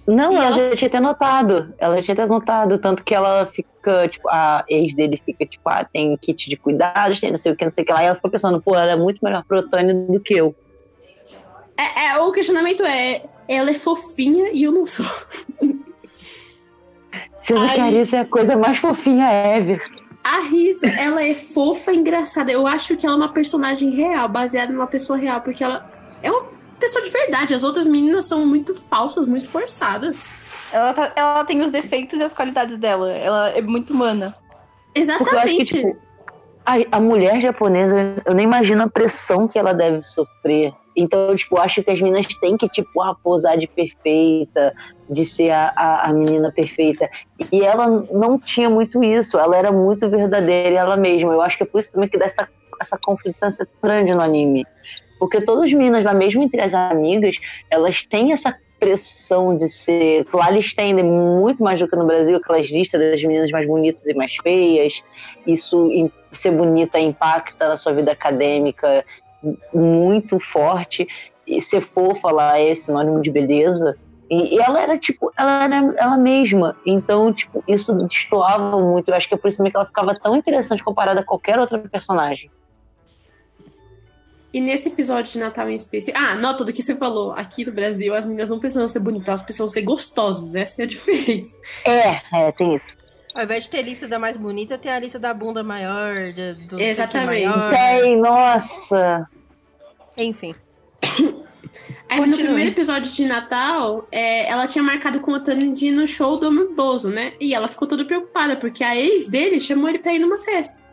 Não, 0.07 0.33
E 0.33 0.35
ela 0.35 0.45
ela- 0.45 0.69
já 0.69 0.75
tinha 0.75 0.87
até 0.87 0.99
notado. 0.99 1.73
Ela 1.79 1.95
já 1.97 2.01
tinha 2.03 2.13
até 2.13 2.25
notado. 2.27 2.77
Tanto 2.77 3.03
que 3.03 3.13
ela 3.15 3.45
fica, 3.47 4.07
tipo, 4.07 4.27
a 4.29 4.63
ex 4.69 4.93
dele 4.93 5.21
fica, 5.25 5.45
tipo, 5.45 5.67
ah, 5.67 5.83
tem 5.83 6.15
kit 6.17 6.47
de 6.49 6.55
cuidados, 6.57 7.19
tem 7.19 7.31
não 7.31 7.37
sei 7.37 7.51
o 7.51 7.55
que, 7.55 7.65
não 7.65 7.71
sei 7.71 7.83
o 7.83 7.87
que 7.87 7.93
lá. 7.93 8.03
E 8.03 8.05
ela 8.07 8.15
ficou 8.15 8.29
pensando, 8.29 8.61
pô, 8.61 8.75
ela 8.75 8.91
é 8.91 8.95
muito 8.95 9.19
melhor 9.23 9.43
pro 9.43 9.59
Otânia 9.59 9.93
do 9.93 10.19
que 10.19 10.35
eu. 10.35 10.55
É, 11.77 12.07
é, 12.07 12.17
o 12.19 12.31
questionamento 12.31 12.83
é: 12.83 13.23
ela 13.47 13.69
é 13.69 13.73
fofinha 13.73 14.49
e 14.53 14.63
eu 14.63 14.71
não 14.71 14.85
sou. 14.85 15.05
Sendo 17.39 17.71
que 17.73 17.79
a. 17.79 17.85
Arisa 17.85 18.17
é 18.17 18.19
a 18.21 18.25
coisa 18.25 18.55
mais 18.55 18.77
fofinha 18.77 19.27
ever. 19.55 19.81
A 20.23 20.39
Risa, 20.39 20.87
ela 20.87 21.23
é 21.23 21.35
fofa 21.35 21.91
e 21.91 21.97
engraçada. 21.97 22.51
Eu 22.51 22.65
acho 22.65 22.97
que 22.97 23.05
ela 23.05 23.15
é 23.15 23.17
uma 23.17 23.31
personagem 23.33 23.91
real, 23.91 24.27
baseada 24.27 24.73
numa 24.73 24.87
pessoa 24.87 25.17
real, 25.19 25.41
porque 25.41 25.63
ela 25.63 25.87
é 26.23 26.31
uma 26.31 26.45
pessoa 26.79 27.03
de 27.03 27.09
verdade. 27.09 27.53
As 27.53 27.63
outras 27.63 27.87
meninas 27.87 28.25
são 28.25 28.45
muito 28.45 28.75
falsas, 28.75 29.27
muito 29.27 29.47
forçadas. 29.47 30.29
Ela, 30.71 30.93
tá- 30.93 31.13
ela 31.15 31.45
tem 31.45 31.61
os 31.61 31.71
defeitos 31.71 32.19
e 32.19 32.23
as 32.23 32.33
qualidades 32.33 32.77
dela. 32.77 33.11
Ela 33.11 33.49
é 33.49 33.61
muito 33.61 33.93
humana. 33.93 34.35
Porque 34.93 35.35
eu 35.35 35.39
acho 35.39 35.55
que, 35.55 35.61
Exatamente. 35.61 35.65
tipo, 35.65 35.97
a, 36.65 36.97
a 36.97 36.99
mulher 36.99 37.39
japonesa, 37.41 38.21
eu- 38.25 38.33
nem 38.33 38.45
imagino 38.45 38.83
a 38.83 38.89
pressão 38.89 39.47
que 39.47 39.57
ela 39.59 39.73
deve 39.73 40.01
sofrer. 40.01 40.73
Então, 40.97 41.29
eu, 41.29 41.35
tipo, 41.35 41.59
acho 41.59 41.83
que 41.83 41.91
as 41.91 42.01
meninas 42.01 42.25
têm 42.39 42.55
que, 42.55 42.69
tipo, 42.69 43.01
ah, 43.01 43.13
posar 43.21 43.57
de 43.57 43.67
perfeita, 43.67 44.73
de 45.09 45.25
ser 45.25 45.51
a, 45.51 45.73
a, 45.75 46.09
a 46.09 46.13
menina 46.13 46.51
perfeita. 46.51 47.09
E 47.51 47.61
ela 47.61 47.85
não 48.13 48.39
tinha 48.39 48.69
muito 48.69 49.03
isso, 49.03 49.37
ela 49.37 49.57
era 49.57 49.73
muito 49.73 50.09
verdadeira 50.09 50.75
ela 50.77 50.95
mesma. 50.95 51.33
Eu 51.33 51.41
acho 51.41 51.57
que 51.57 51.63
é 51.63 51.65
por 51.65 51.79
isso 51.79 51.91
também 51.91 52.07
que 52.07 52.17
dá 52.17 52.23
essa, 52.25 52.47
essa 52.81 52.97
conflitância 52.97 53.67
grande 53.83 54.11
no 54.13 54.21
anime. 54.21 54.65
Porque 55.19 55.41
todas 55.41 55.65
as 55.65 55.73
meninas 55.73 56.05
lá, 56.05 56.13
mesmo 56.13 56.43
entre 56.43 56.61
as 56.61 56.73
amigas, 56.73 57.37
elas 57.69 58.03
têm 58.03 58.33
essa 58.33 58.55
pressão 58.79 59.55
de 59.55 59.69
ser. 59.69 60.25
Lá 60.33 60.51
eles 60.51 60.73
têm 60.73 60.93
né, 60.93 61.03
muito 61.03 61.63
mais 61.63 61.79
do 61.79 61.87
que 61.87 61.95
no 61.95 62.05
Brasil, 62.05 62.37
aquelas 62.37 62.69
listas 62.69 62.99
das 62.99 63.23
meninas 63.23 63.51
mais 63.51 63.67
bonitas 63.67 64.05
e 64.07 64.13
mais 64.13 64.35
feias. 64.35 65.01
Isso, 65.47 65.89
ser 66.31 66.51
bonita, 66.51 66.99
impacta 66.99 67.69
na 67.69 67.77
sua 67.77 67.93
vida 67.93 68.11
acadêmica 68.11 69.05
muito 69.73 70.39
forte. 70.39 71.07
E 71.47 71.61
ser 71.61 71.81
fofa 71.81 72.31
lá 72.31 72.59
é 72.59 72.73
sinônimo 72.73 73.21
de 73.21 73.31
beleza. 73.31 73.95
E 74.29 74.59
ela 74.59 74.81
era, 74.81 74.97
tipo, 74.97 75.31
ela 75.37 75.63
era 75.63 75.93
ela 75.97 76.17
mesma. 76.17 76.75
Então, 76.85 77.31
tipo, 77.31 77.63
isso 77.67 77.93
destoava 77.93 78.81
muito. 78.81 79.09
Eu 79.09 79.15
acho 79.15 79.27
que 79.27 79.35
é 79.35 79.37
por 79.37 79.47
isso 79.47 79.57
também 79.57 79.71
que 79.71 79.77
ela 79.77 79.85
ficava 79.85 80.15
tão 80.15 80.35
interessante 80.35 80.83
comparada 80.83 81.19
a 81.19 81.23
qualquer 81.23 81.59
outra 81.59 81.77
personagem. 81.77 82.49
E 84.55 84.61
nesse 84.61 84.87
episódio 84.87 85.33
de 85.33 85.37
Natal 85.37 85.69
em 85.69 85.75
específico. 85.75 86.17
Ah, 86.17 86.33
nota 86.35 86.63
do 86.63 86.71
que 86.71 86.81
você 86.81 86.95
falou. 86.95 87.33
Aqui 87.33 87.65
no 87.65 87.73
Brasil, 87.73 88.15
as 88.15 88.25
meninas 88.25 88.49
não 88.49 88.57
precisam 88.57 88.87
ser 88.87 88.99
bonitas, 88.99 89.27
elas 89.27 89.43
precisam 89.43 89.67
ser 89.67 89.81
gostosas. 89.81 90.55
Essa 90.55 90.81
é 90.81 90.85
a 90.85 90.87
diferença. 90.87 91.57
É, 91.83 92.21
é, 92.33 92.51
tem 92.53 92.73
isso. 92.73 92.95
Ao 93.35 93.43
invés 93.43 93.65
de 93.65 93.69
ter 93.69 93.81
lista 93.81 94.07
da 94.07 94.17
mais 94.17 94.37
bonita, 94.37 94.77
tem 94.77 94.93
a 94.93 94.97
lista 94.97 95.19
da 95.19 95.33
bunda 95.33 95.61
maior, 95.61 96.15
do 96.69 96.79
Exatamente. 96.79 97.45
maior. 97.45 97.69
Tem, 97.69 98.17
nossa. 98.17 99.27
Enfim. 100.17 100.55
Aí 102.07 102.19
no 102.21 102.27
Continue. 102.27 102.43
primeiro 102.45 102.71
episódio 102.71 103.11
de 103.11 103.25
Natal, 103.25 104.07
é, 104.09 104.49
ela 104.49 104.67
tinha 104.67 104.81
marcado 104.81 105.19
com 105.19 105.31
o 105.31 105.35
Otani 105.35 105.73
de 105.73 105.87
ir 105.87 105.91
no 105.91 106.07
show 106.07 106.39
do 106.39 106.47
Homem 106.47 106.73
Bozo, 106.73 107.09
né? 107.09 107.33
E 107.41 107.53
ela 107.53 107.67
ficou 107.67 107.89
toda 107.89 108.05
preocupada, 108.05 108.55
porque 108.55 108.85
a 108.85 108.95
ex 108.95 109.27
dele 109.27 109.59
chamou 109.59 109.89
ele 109.89 109.99
pra 109.99 110.13
ir 110.13 110.19
numa 110.19 110.39
festa. 110.39 110.84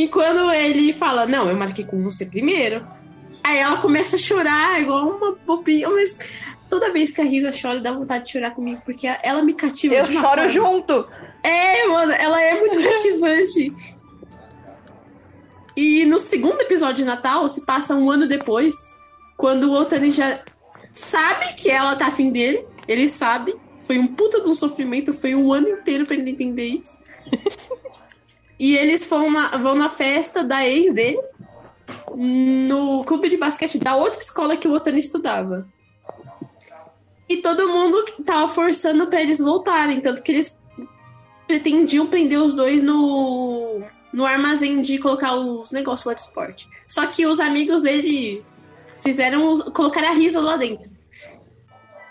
E 0.00 0.08
quando 0.08 0.50
ele 0.50 0.94
fala, 0.94 1.26
não, 1.26 1.46
eu 1.50 1.54
marquei 1.54 1.84
com 1.84 2.02
você 2.02 2.24
primeiro. 2.24 2.86
Aí 3.44 3.58
ela 3.58 3.76
começa 3.82 4.16
a 4.16 4.18
chorar, 4.18 4.80
igual 4.80 5.10
uma 5.10 5.32
bobinha, 5.46 5.90
mas 5.90 6.16
toda 6.70 6.90
vez 6.90 7.10
que 7.10 7.20
a 7.20 7.24
Risa 7.24 7.50
chora, 7.50 7.82
dá 7.82 7.92
vontade 7.92 8.24
de 8.24 8.32
chorar 8.32 8.52
comigo, 8.52 8.80
porque 8.82 9.06
ela 9.22 9.42
me 9.42 9.52
cativa 9.52 9.96
Eu 9.96 10.04
de 10.04 10.12
uma 10.12 10.22
choro 10.22 10.36
forma. 10.36 10.48
junto. 10.48 11.06
É, 11.42 11.86
mano, 11.86 12.12
ela 12.12 12.40
é 12.40 12.58
muito 12.58 12.80
cativante. 12.82 13.74
E 15.76 16.06
no 16.06 16.18
segundo 16.18 16.62
episódio 16.62 16.96
de 16.96 17.04
Natal, 17.04 17.46
se 17.46 17.66
passa 17.66 17.94
um 17.94 18.10
ano 18.10 18.26
depois, 18.26 18.74
quando 19.36 19.64
o 19.64 19.74
Otani 19.74 20.10
já 20.10 20.42
sabe 20.90 21.52
que 21.56 21.68
ela 21.70 21.94
tá 21.94 22.06
afim 22.06 22.30
dele, 22.30 22.64
ele 22.88 23.06
sabe. 23.10 23.54
Foi 23.82 23.98
um 23.98 24.06
puta 24.06 24.40
de 24.40 24.48
um 24.48 24.54
sofrimento, 24.54 25.12
foi 25.12 25.34
um 25.34 25.52
ano 25.52 25.68
inteiro 25.68 26.06
pra 26.06 26.16
ele 26.16 26.30
entender 26.30 26.68
isso. 26.68 26.96
e 28.60 28.76
eles 28.76 29.08
vão 29.08 29.30
na, 29.30 29.56
vão 29.56 29.74
na 29.74 29.88
festa 29.88 30.44
da 30.44 30.68
ex 30.68 30.92
dele, 30.92 31.18
no 32.14 33.02
clube 33.04 33.30
de 33.30 33.38
basquete 33.38 33.78
da 33.78 33.96
outra 33.96 34.20
escola 34.20 34.54
que 34.54 34.68
o 34.68 34.74
Otani 34.74 34.98
estudava. 34.98 35.66
E 37.26 37.38
todo 37.38 37.70
mundo 37.70 38.04
tava 38.22 38.46
forçando 38.48 39.06
pra 39.06 39.22
eles 39.22 39.38
voltarem, 39.38 40.02
tanto 40.02 40.22
que 40.22 40.30
eles 40.30 40.54
pretendiam 41.46 42.06
prender 42.06 42.38
os 42.38 42.52
dois 42.52 42.82
no, 42.82 43.80
no 44.12 44.26
armazém 44.26 44.82
de 44.82 44.98
colocar 44.98 45.36
os 45.36 45.72
negócios 45.72 46.04
lá 46.04 46.12
de 46.12 46.20
esporte. 46.20 46.68
Só 46.86 47.06
que 47.06 47.26
os 47.26 47.40
amigos 47.40 47.80
dele 47.80 48.44
fizeram 49.02 49.56
colocar 49.72 50.04
a 50.04 50.12
Risa 50.12 50.38
lá 50.38 50.58
dentro. 50.58 50.90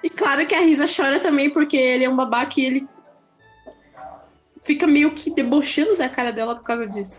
E 0.04 0.10
claro 0.10 0.48
que 0.48 0.56
a 0.56 0.62
Risa 0.62 0.86
chora 0.88 1.20
também, 1.20 1.52
porque 1.52 1.78
ele 1.78 2.06
é 2.06 2.10
um 2.10 2.16
babaca 2.16 2.60
e 2.60 2.66
ele 2.66 2.88
fica 4.70 4.86
meio 4.86 5.10
que 5.16 5.32
debochando 5.32 5.98
da 5.98 6.08
cara 6.08 6.32
dela 6.32 6.54
por 6.56 6.64
causa 6.64 6.86
disso. 6.86 7.18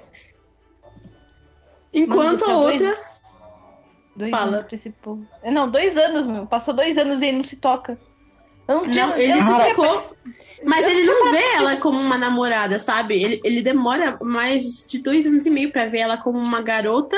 Enquanto 1.93 2.47
Mano, 2.47 2.61
a 2.61 2.71
é 2.71 2.79
dois- 2.79 2.83
outra. 2.83 3.11
Dois 4.15 4.31
Fala. 4.31 4.57
anos 4.59 4.89
povo. 5.03 5.27
Não, 5.45 5.69
dois 5.69 5.97
anos, 5.97 6.27
meu. 6.27 6.47
Passou 6.47 6.73
dois 6.73 6.97
anos 6.97 7.21
e 7.21 7.27
ele 7.27 7.39
não 7.39 7.45
se 7.45 7.57
toca. 7.57 7.99
Eu 8.69 8.77
não 8.83 8.89
tinha. 8.89 9.07
Não, 9.09 9.17
ele 9.17 9.43
se 9.43 9.49
tocou. 9.49 10.17
Mas 10.65 10.85
eu 10.85 10.91
ele 10.91 11.05
não 11.05 11.33
vê 11.33 11.43
ela 11.57 11.77
como 11.79 11.99
uma 11.99 12.17
namorada, 12.17 12.79
sabe? 12.79 13.21
Ele, 13.21 13.41
ele 13.43 13.63
demora 13.63 14.17
mais 14.21 14.87
de 14.87 15.01
dois 15.01 15.27
anos 15.27 15.45
e 15.45 15.51
meio 15.51 15.73
pra 15.73 15.87
ver 15.87 15.99
ela 16.01 16.17
como 16.19 16.39
uma 16.39 16.63
garota 16.63 17.17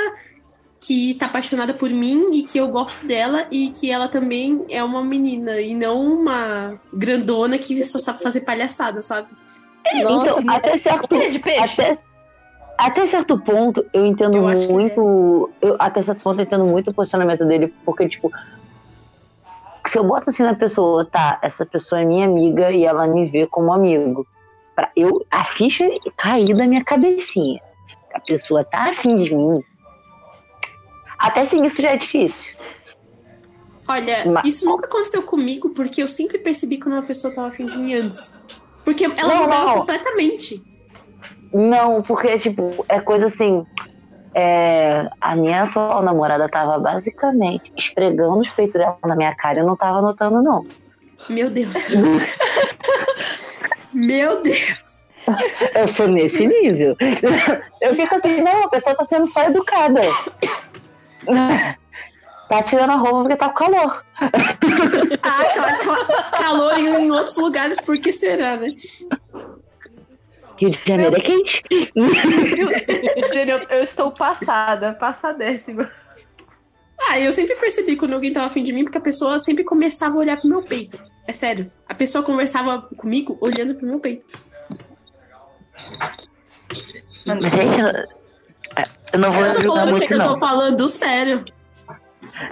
que 0.80 1.14
tá 1.14 1.26
apaixonada 1.26 1.74
por 1.74 1.90
mim 1.90 2.26
e 2.32 2.42
que 2.44 2.58
eu 2.58 2.68
gosto 2.68 3.06
dela 3.06 3.46
e 3.50 3.70
que 3.70 3.90
ela 3.90 4.08
também 4.08 4.64
é 4.70 4.82
uma 4.82 5.04
menina 5.04 5.60
e 5.60 5.74
não 5.74 6.00
uma 6.20 6.80
grandona 6.92 7.58
que 7.58 7.82
só 7.84 7.98
sabe 7.98 8.22
fazer 8.22 8.40
palhaçada, 8.40 9.02
sabe? 9.02 9.28
Então, 9.90 10.38
até 10.48 10.76
certo, 10.76 11.08
Filha 11.08 11.30
de 11.30 11.38
peixe. 11.38 11.80
até, 11.82 11.98
até 12.78 13.06
certo 13.06 13.38
ponto, 13.38 13.84
eu 13.92 14.06
entendo 14.06 14.36
Eu 14.36 14.68
muito. 14.70 15.50
Eu, 15.60 15.76
até 15.78 16.02
certo 16.02 16.20
ponto, 16.22 16.40
eu 16.40 16.44
entendo 16.44 16.64
muito 16.64 16.90
o 16.90 16.94
posicionamento 16.94 17.44
dele, 17.44 17.72
porque, 17.84 18.08
tipo, 18.08 18.30
se 19.86 19.98
eu 19.98 20.04
boto 20.04 20.30
assim 20.30 20.42
na 20.42 20.54
pessoa, 20.54 21.04
tá, 21.04 21.38
essa 21.42 21.66
pessoa 21.66 22.00
é 22.00 22.04
minha 22.04 22.24
amiga 22.26 22.70
e 22.70 22.84
ela 22.84 23.06
me 23.06 23.26
vê 23.26 23.46
como 23.46 23.72
amigo. 23.72 24.26
Pra 24.74 24.90
eu, 24.96 25.24
a 25.30 25.44
ficha 25.44 25.86
cair 26.16 26.54
da 26.54 26.66
minha 26.66 26.82
cabecinha. 26.84 27.60
A 28.14 28.20
pessoa 28.20 28.64
tá 28.64 28.90
afim 28.90 29.16
de 29.16 29.34
mim. 29.34 29.62
Até 31.18 31.44
sem 31.44 31.64
isso 31.64 31.82
já 31.82 31.90
é 31.90 31.96
difícil. 31.96 32.56
Olha, 33.86 34.24
Mas- 34.30 34.44
isso 34.46 34.64
nunca 34.64 34.86
aconteceu 34.86 35.22
comigo 35.22 35.70
porque 35.70 36.02
eu 36.02 36.08
sempre 36.08 36.38
percebi 36.38 36.78
quando 36.78 36.94
uma 36.94 37.02
pessoa 37.02 37.34
tava 37.34 37.48
afim 37.48 37.66
de 37.66 37.76
mim 37.76 37.94
antes. 37.94 38.34
Porque 38.84 39.04
ela 39.04 39.34
Não, 39.34 39.42
mudava 39.44 39.64
não. 39.66 39.78
completamente. 39.80 40.62
Não, 41.52 42.02
porque, 42.02 42.38
tipo, 42.38 42.84
é 42.88 42.98
coisa 43.00 43.26
assim. 43.26 43.64
é, 44.34 45.08
a 45.20 45.36
minha 45.36 45.64
atual 45.64 46.02
namorada 46.02 46.48
tava 46.48 46.78
basicamente 46.78 47.70
esfregando 47.76 48.38
os 48.38 48.48
peitos 48.48 48.76
dela 48.80 48.96
na 49.04 49.14
minha 49.14 49.34
cara 49.36 49.58
e 49.58 49.60
eu 49.60 49.66
não 49.66 49.76
tava 49.76 50.00
notando, 50.00 50.42
não. 50.42 50.64
Meu 51.28 51.50
Deus. 51.50 51.74
Meu 53.92 54.42
Deus. 54.42 54.98
Eu 55.74 55.86
sou 55.86 56.08
nesse 56.08 56.46
nível. 56.46 56.96
Eu 57.80 57.94
fico 57.94 58.14
assim, 58.14 58.40
não, 58.40 58.64
a 58.64 58.68
pessoa 58.68 58.96
tá 58.96 59.04
sendo 59.04 59.26
só 59.26 59.44
educada. 59.44 60.00
Tá 62.52 62.62
tirando 62.62 62.90
a 62.90 62.96
roupa 62.96 63.20
porque 63.20 63.36
tá 63.36 63.48
com 63.48 63.54
calor. 63.64 64.04
Ah, 65.22 65.44
ca- 65.54 65.78
ca- 65.78 66.30
calor 66.36 66.78
em, 66.78 66.84
em 67.06 67.10
outros 67.10 67.36
lugares, 67.38 67.80
por 67.80 67.96
que 67.96 68.12
será, 68.12 68.58
né? 68.58 68.66
Rio 70.58 70.68
de 70.68 70.78
Janeiro 70.84 71.16
é 71.16 71.20
quente. 71.20 71.62
Eu, 71.96 72.68
eu 73.78 73.82
estou 73.84 74.10
passada, 74.12 74.92
passadéssima. 74.92 75.90
Ah, 77.08 77.18
eu 77.18 77.32
sempre 77.32 77.54
percebi 77.56 77.96
quando 77.96 78.12
alguém 78.12 78.34
tava 78.34 78.46
afim 78.46 78.62
de 78.62 78.72
mim, 78.74 78.84
porque 78.84 78.98
a 78.98 79.00
pessoa 79.00 79.38
sempre 79.38 79.64
começava 79.64 80.14
a 80.16 80.18
olhar 80.18 80.38
pro 80.38 80.48
meu 80.50 80.62
peito. 80.62 80.98
É 81.26 81.32
sério. 81.32 81.72
A 81.88 81.94
pessoa 81.94 82.22
conversava 82.22 82.82
comigo 82.98 83.38
olhando 83.40 83.74
pro 83.76 83.86
meu 83.86 83.98
peito. 83.98 84.26
Gente, 87.24 87.80
eu- 87.80 89.18
não 89.18 89.32
vou 89.32 89.44
Eu 89.44 89.54
tô 89.54 89.60
julgar 89.62 89.78
falando 89.80 89.90
muito, 89.92 90.06
que 90.06 90.14
eu 90.14 90.18
tô 90.18 90.24
não. 90.26 90.38
falando 90.38 90.88
sério. 90.88 91.44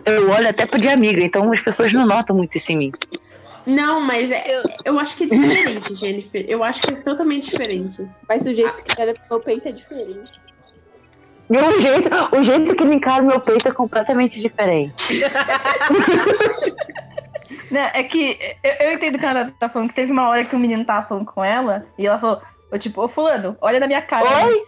Eu 0.04 0.30
olho 0.30 0.48
até 0.48 0.66
pro 0.66 0.78
de 0.80 0.88
amiga, 0.88 1.22
então 1.22 1.52
as 1.52 1.60
pessoas 1.60 1.92
não 1.92 2.06
notam 2.06 2.36
muito 2.36 2.56
isso 2.56 2.72
em 2.72 2.76
mim. 2.76 2.92
Não, 3.66 4.00
mas 4.00 4.30
é- 4.30 4.42
eu, 4.46 4.62
eu 4.84 4.98
acho 4.98 5.16
que 5.16 5.24
é 5.24 5.26
diferente, 5.26 5.94
Jennifer. 5.94 6.44
Eu 6.48 6.64
acho 6.64 6.82
que 6.82 6.94
é 6.94 6.96
totalmente 6.96 7.50
diferente. 7.50 8.06
Mas 8.28 8.46
o 8.46 8.54
jeito 8.54 8.82
que 8.82 8.94
pro 8.94 9.14
meu 9.30 9.40
peito 9.40 9.68
é 9.68 9.72
diferente. 9.72 10.32
O 11.48 11.80
jeito, 11.80 12.08
o 12.36 12.42
jeito 12.44 12.76
que 12.76 12.82
ele 12.84 12.94
encara 12.94 13.22
o 13.22 13.26
meu 13.26 13.40
peito 13.40 13.68
é 13.68 13.72
completamente 13.72 14.40
diferente. 14.40 14.94
Né, 17.70 17.88
é 17.94 18.02
que 18.02 18.36
eu, 18.64 18.72
eu 18.88 18.92
entendo 18.94 19.16
que 19.16 19.24
ela 19.24 19.52
tá 19.60 19.68
falando 19.68 19.90
que 19.90 19.94
teve 19.94 20.10
uma 20.10 20.28
hora 20.28 20.44
que 20.44 20.56
o 20.56 20.58
menino 20.58 20.84
tava 20.84 21.06
falando 21.06 21.24
com 21.26 21.44
ela 21.44 21.86
e 21.96 22.04
ela 22.04 22.18
falou, 22.18 22.42
tipo, 22.80 23.00
ô 23.00 23.08
fulano, 23.08 23.56
olha 23.60 23.78
na 23.78 23.86
minha 23.86 24.02
cara. 24.02 24.46
Oi? 24.46 24.64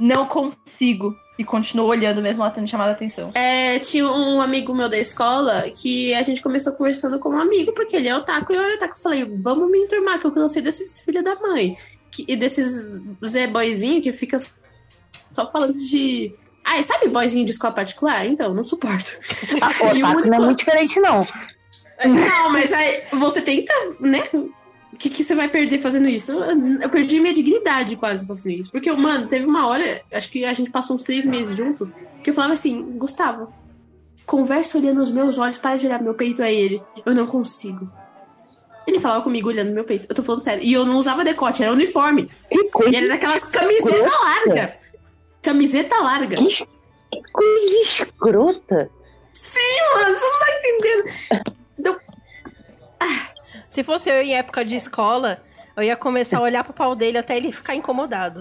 Não 0.00 0.26
consigo. 0.26 1.14
E 1.40 1.44
continuou 1.44 1.88
olhando 1.88 2.20
mesmo 2.20 2.42
ela 2.42 2.50
tendo 2.50 2.68
chamado 2.68 2.90
a 2.90 2.92
atenção. 2.92 3.30
É, 3.34 3.78
tinha 3.78 4.06
um 4.06 4.42
amigo 4.42 4.74
meu 4.74 4.90
da 4.90 4.98
escola 4.98 5.64
que 5.70 6.12
a 6.12 6.22
gente 6.22 6.42
começou 6.42 6.74
conversando 6.74 7.18
como 7.18 7.40
amigo, 7.40 7.72
porque 7.72 7.96
ele 7.96 8.08
é 8.08 8.14
otaku 8.14 8.52
e 8.52 8.56
eu 8.56 8.62
era 8.62 8.74
otaku. 8.74 8.94
Eu 8.98 9.02
falei, 9.02 9.24
vamos 9.24 9.70
me 9.70 9.78
enturmar, 9.78 10.20
que 10.20 10.26
eu 10.26 10.32
cansei 10.32 10.60
desses 10.60 11.00
filhos 11.00 11.24
da 11.24 11.34
mãe. 11.36 11.78
Que- 12.10 12.26
e 12.28 12.36
desses 12.36 12.86
Zé 13.26 13.46
boyzinho 13.46 14.02
que 14.02 14.12
fica 14.12 14.36
só 15.32 15.50
falando 15.50 15.78
de. 15.78 16.34
Ah, 16.62 16.82
sabe 16.82 17.08
boyzinho 17.08 17.46
de 17.46 17.52
escola 17.52 17.72
particular? 17.72 18.26
Então, 18.26 18.52
não 18.52 18.62
suporto. 18.62 19.10
Ah, 19.62 19.68
o 19.82 19.86
otaku 19.96 20.06
único- 20.18 20.28
não 20.28 20.34
é 20.36 20.40
muito 20.44 20.58
diferente, 20.58 21.00
não. 21.00 21.26
Não, 22.04 22.50
mas 22.52 22.70
aí 22.72 23.02
você 23.14 23.40
tenta, 23.40 23.72
né? 23.98 24.28
O 24.92 24.96
que, 24.96 25.08
que 25.08 25.22
você 25.24 25.34
vai 25.34 25.48
perder 25.48 25.78
fazendo 25.78 26.08
isso? 26.08 26.32
Eu 26.82 26.88
perdi 26.90 27.20
minha 27.20 27.32
dignidade 27.32 27.96
quase 27.96 28.26
fazendo 28.26 28.52
isso. 28.52 28.70
Porque, 28.70 28.90
mano, 28.92 29.28
teve 29.28 29.44
uma 29.46 29.66
hora, 29.68 30.02
acho 30.12 30.30
que 30.30 30.44
a 30.44 30.52
gente 30.52 30.70
passou 30.70 30.96
uns 30.96 31.02
três 31.02 31.24
meses 31.24 31.56
junto, 31.56 31.90
que 32.22 32.30
eu 32.30 32.34
falava 32.34 32.54
assim, 32.54 32.82
Gustavo, 32.98 33.52
conversa 34.26 34.76
olhando 34.78 34.98
nos 34.98 35.10
meus 35.12 35.38
olhos, 35.38 35.58
para 35.58 35.76
olhar 35.80 36.02
meu 36.02 36.14
peito 36.14 36.42
a 36.42 36.50
ele. 36.50 36.82
Eu 37.06 37.14
não 37.14 37.26
consigo. 37.26 37.88
Ele 38.86 38.98
falava 38.98 39.22
comigo 39.22 39.48
olhando 39.48 39.72
meu 39.72 39.84
peito. 39.84 40.06
Eu 40.08 40.14
tô 40.14 40.22
falando 40.22 40.40
sério. 40.42 40.64
E 40.64 40.72
eu 40.72 40.84
não 40.84 40.96
usava 40.96 41.22
decote, 41.22 41.62
era 41.62 41.72
uniforme. 41.72 42.28
Que 42.50 42.58
E 42.58 42.70
coisa, 42.70 42.96
era 42.96 43.08
daquelas 43.08 43.44
camiseta 43.46 44.10
larga. 44.18 44.76
Camiseta 45.40 45.96
larga. 45.98 46.34
que, 46.36 46.46
es- 46.46 46.64
que 47.12 47.22
coisa 47.32 47.80
escrota. 47.82 48.90
Mano, 49.94 50.14
você 50.14 50.26
não 50.26 50.38
tá 50.38 50.46
entendendo. 50.58 52.00
Se 53.70 53.84
fosse 53.84 54.10
eu 54.10 54.20
em 54.20 54.34
época 54.34 54.64
de 54.64 54.74
escola, 54.74 55.40
eu 55.76 55.84
ia 55.84 55.96
começar 55.96 56.38
a 56.38 56.42
olhar 56.42 56.64
pro 56.64 56.72
pau 56.72 56.96
dele 56.96 57.16
até 57.16 57.36
ele 57.36 57.52
ficar 57.52 57.76
incomodado. 57.76 58.40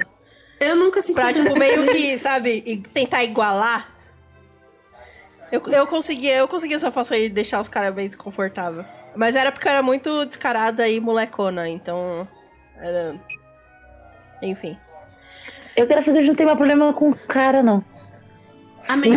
Eu 0.60 0.76
nunca 0.76 1.00
senti 1.00 1.14
Pra, 1.14 1.32
tipo, 1.32 1.58
meio 1.58 1.88
que, 1.88 2.18
sabe, 2.18 2.64
e 2.66 2.78
tentar 2.78 3.24
igualar. 3.24 3.94
Eu, 5.52 5.62
eu 5.68 5.86
conseguia, 5.86 6.36
eu 6.36 6.48
conseguia 6.48 6.78
essa 6.78 6.92
façon 6.92 7.14
de 7.14 7.30
deixar 7.30 7.62
os 7.62 7.70
caras 7.70 7.94
bem 7.94 8.08
desconfortáveis. 8.08 8.88
Mas 9.16 9.36
era 9.36 9.52
porque 9.52 9.68
eu 9.68 9.72
era 9.72 9.84
muito 9.84 10.26
descarada 10.26 10.90
e 10.90 11.00
molecona, 11.00 11.70
então. 11.70 12.28
Era. 12.76 13.16
Enfim. 14.42 14.76
Eu, 15.78 15.86
graças 15.86 16.10
a 16.10 16.14
Deus, 16.14 16.28
não 16.28 16.36
tenho 16.36 16.48
mais 16.48 16.58
problema 16.58 16.92
com 16.92 17.12
o 17.12 17.16
cara, 17.16 17.62
não. 17.62 17.86
Amém. 18.88 19.14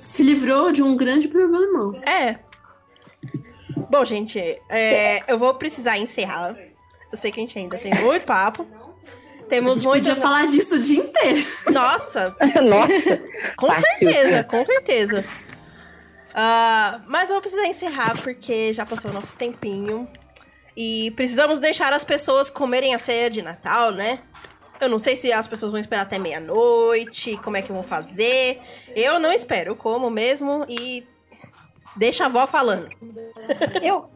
Se 0.00 0.22
livrou 0.22 0.70
de 0.70 0.80
um 0.80 0.96
grande 0.96 1.26
problemão. 1.26 2.00
É. 2.06 2.38
Bom, 3.94 4.04
gente, 4.04 4.40
é, 4.68 5.22
eu 5.32 5.38
vou 5.38 5.54
precisar 5.54 5.96
encerrar. 5.98 6.56
Eu 7.12 7.16
sei 7.16 7.30
que 7.30 7.38
a 7.38 7.42
gente 7.44 7.56
ainda 7.56 7.78
tem 7.78 7.94
muito 7.94 8.26
papo. 8.26 8.66
A 9.38 9.44
Temos 9.44 9.74
gente 9.76 9.86
muito. 9.86 10.08
podia 10.08 10.16
falar 10.16 10.48
disso 10.48 10.74
o 10.74 10.78
dia 10.80 10.98
inteiro. 10.98 11.46
Nossa, 11.70 12.34
Nossa. 12.60 13.22
Com 13.56 13.68
Fácil. 13.68 13.86
certeza, 14.10 14.42
com 14.42 14.64
certeza. 14.64 15.24
Ah, 16.34 17.02
mas 17.06 17.28
eu 17.28 17.36
vou 17.36 17.40
precisar 17.40 17.68
encerrar 17.68 18.20
porque 18.20 18.72
já 18.72 18.84
passou 18.84 19.12
o 19.12 19.14
nosso 19.14 19.36
tempinho. 19.36 20.08
E 20.76 21.12
precisamos 21.12 21.60
deixar 21.60 21.92
as 21.92 22.02
pessoas 22.04 22.50
comerem 22.50 22.96
a 22.96 22.98
ceia 22.98 23.30
de 23.30 23.42
Natal, 23.42 23.92
né? 23.92 24.18
Eu 24.80 24.88
não 24.88 24.98
sei 24.98 25.14
se 25.14 25.32
as 25.32 25.46
pessoas 25.46 25.70
vão 25.70 25.80
esperar 25.80 26.02
até 26.02 26.18
meia-noite, 26.18 27.36
como 27.44 27.56
é 27.56 27.62
que 27.62 27.70
vão 27.72 27.84
fazer. 27.84 28.58
Eu 28.96 29.20
não 29.20 29.30
espero, 29.30 29.70
eu 29.70 29.76
como 29.76 30.10
mesmo 30.10 30.66
e 30.68 31.06
deixa 31.96 32.24
a 32.24 32.26
avó 32.26 32.46
falando. 32.46 32.88
Eu, 33.82 34.08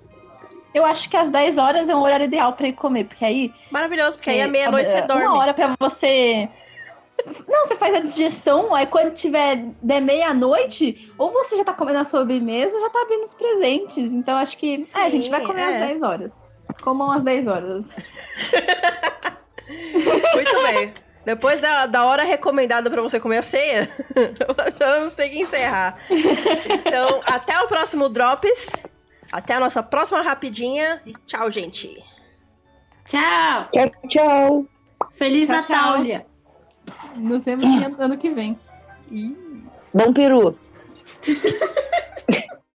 eu 0.74 0.84
acho 0.84 1.08
que 1.08 1.16
às 1.16 1.30
10 1.30 1.58
horas 1.58 1.88
é 1.88 1.94
um 1.94 2.02
horário 2.02 2.24
ideal 2.24 2.52
pra 2.52 2.68
ir 2.68 2.74
comer, 2.74 3.04
porque 3.04 3.24
aí. 3.24 3.52
Maravilhoso, 3.70 4.16
porque 4.16 4.30
aí 4.30 4.42
à 4.42 4.48
meia-noite 4.48 4.90
você 4.90 4.98
é, 4.98 5.06
dorme. 5.06 5.24
Uma 5.24 5.38
hora 5.38 5.54
pra 5.54 5.74
você. 5.78 6.48
Não, 7.48 7.66
você 7.66 7.76
faz 7.76 7.94
a 7.94 8.00
digestão, 8.00 8.74
aí 8.74 8.86
quando 8.86 9.12
tiver 9.12 9.64
der 9.82 10.00
meia-noite, 10.00 11.12
ou 11.18 11.32
você 11.32 11.56
já 11.56 11.64
tá 11.64 11.72
comendo 11.72 11.98
a 11.98 12.04
sobremesa 12.04 12.76
ou 12.76 12.82
já 12.82 12.90
tá 12.90 13.02
abrindo 13.02 13.24
os 13.24 13.34
presentes. 13.34 14.12
Então 14.12 14.36
acho 14.36 14.56
que. 14.56 14.76
é, 14.94 15.00
a 15.00 15.08
gente 15.08 15.28
vai 15.28 15.40
comer 15.42 15.62
é. 15.62 15.82
às 15.82 15.88
10 15.88 16.02
horas. 16.02 16.46
Comam 16.82 17.10
às 17.10 17.22
10 17.24 17.46
horas. 17.48 17.86
Muito 19.68 20.62
bem. 20.62 20.94
Depois 21.28 21.60
da, 21.60 21.84
da 21.84 22.06
hora 22.06 22.24
recomendada 22.24 22.88
pra 22.88 23.02
você 23.02 23.20
comer 23.20 23.36
a 23.36 23.42
ceia, 23.42 23.86
vamos 24.78 25.12
ter 25.12 25.28
que 25.28 25.38
encerrar. 25.38 25.98
Então, 26.10 27.20
até 27.26 27.60
o 27.60 27.68
próximo 27.68 28.08
Drops. 28.08 28.82
Até 29.30 29.52
a 29.52 29.60
nossa 29.60 29.82
próxima 29.82 30.22
rapidinha. 30.22 31.02
E 31.04 31.12
tchau, 31.26 31.50
gente. 31.50 31.86
Tchau. 33.04 33.68
Tchau, 33.70 33.90
tchau. 34.08 34.66
Feliz 35.12 35.48
Tchau, 35.48 35.56
Natal, 35.58 36.02
tchau. 36.02 36.26
Nos 37.16 37.44
vemos 37.44 38.00
ano 38.00 38.16
que 38.16 38.30
vem. 38.30 38.58
Bom 39.92 40.14
peru. 40.14 40.58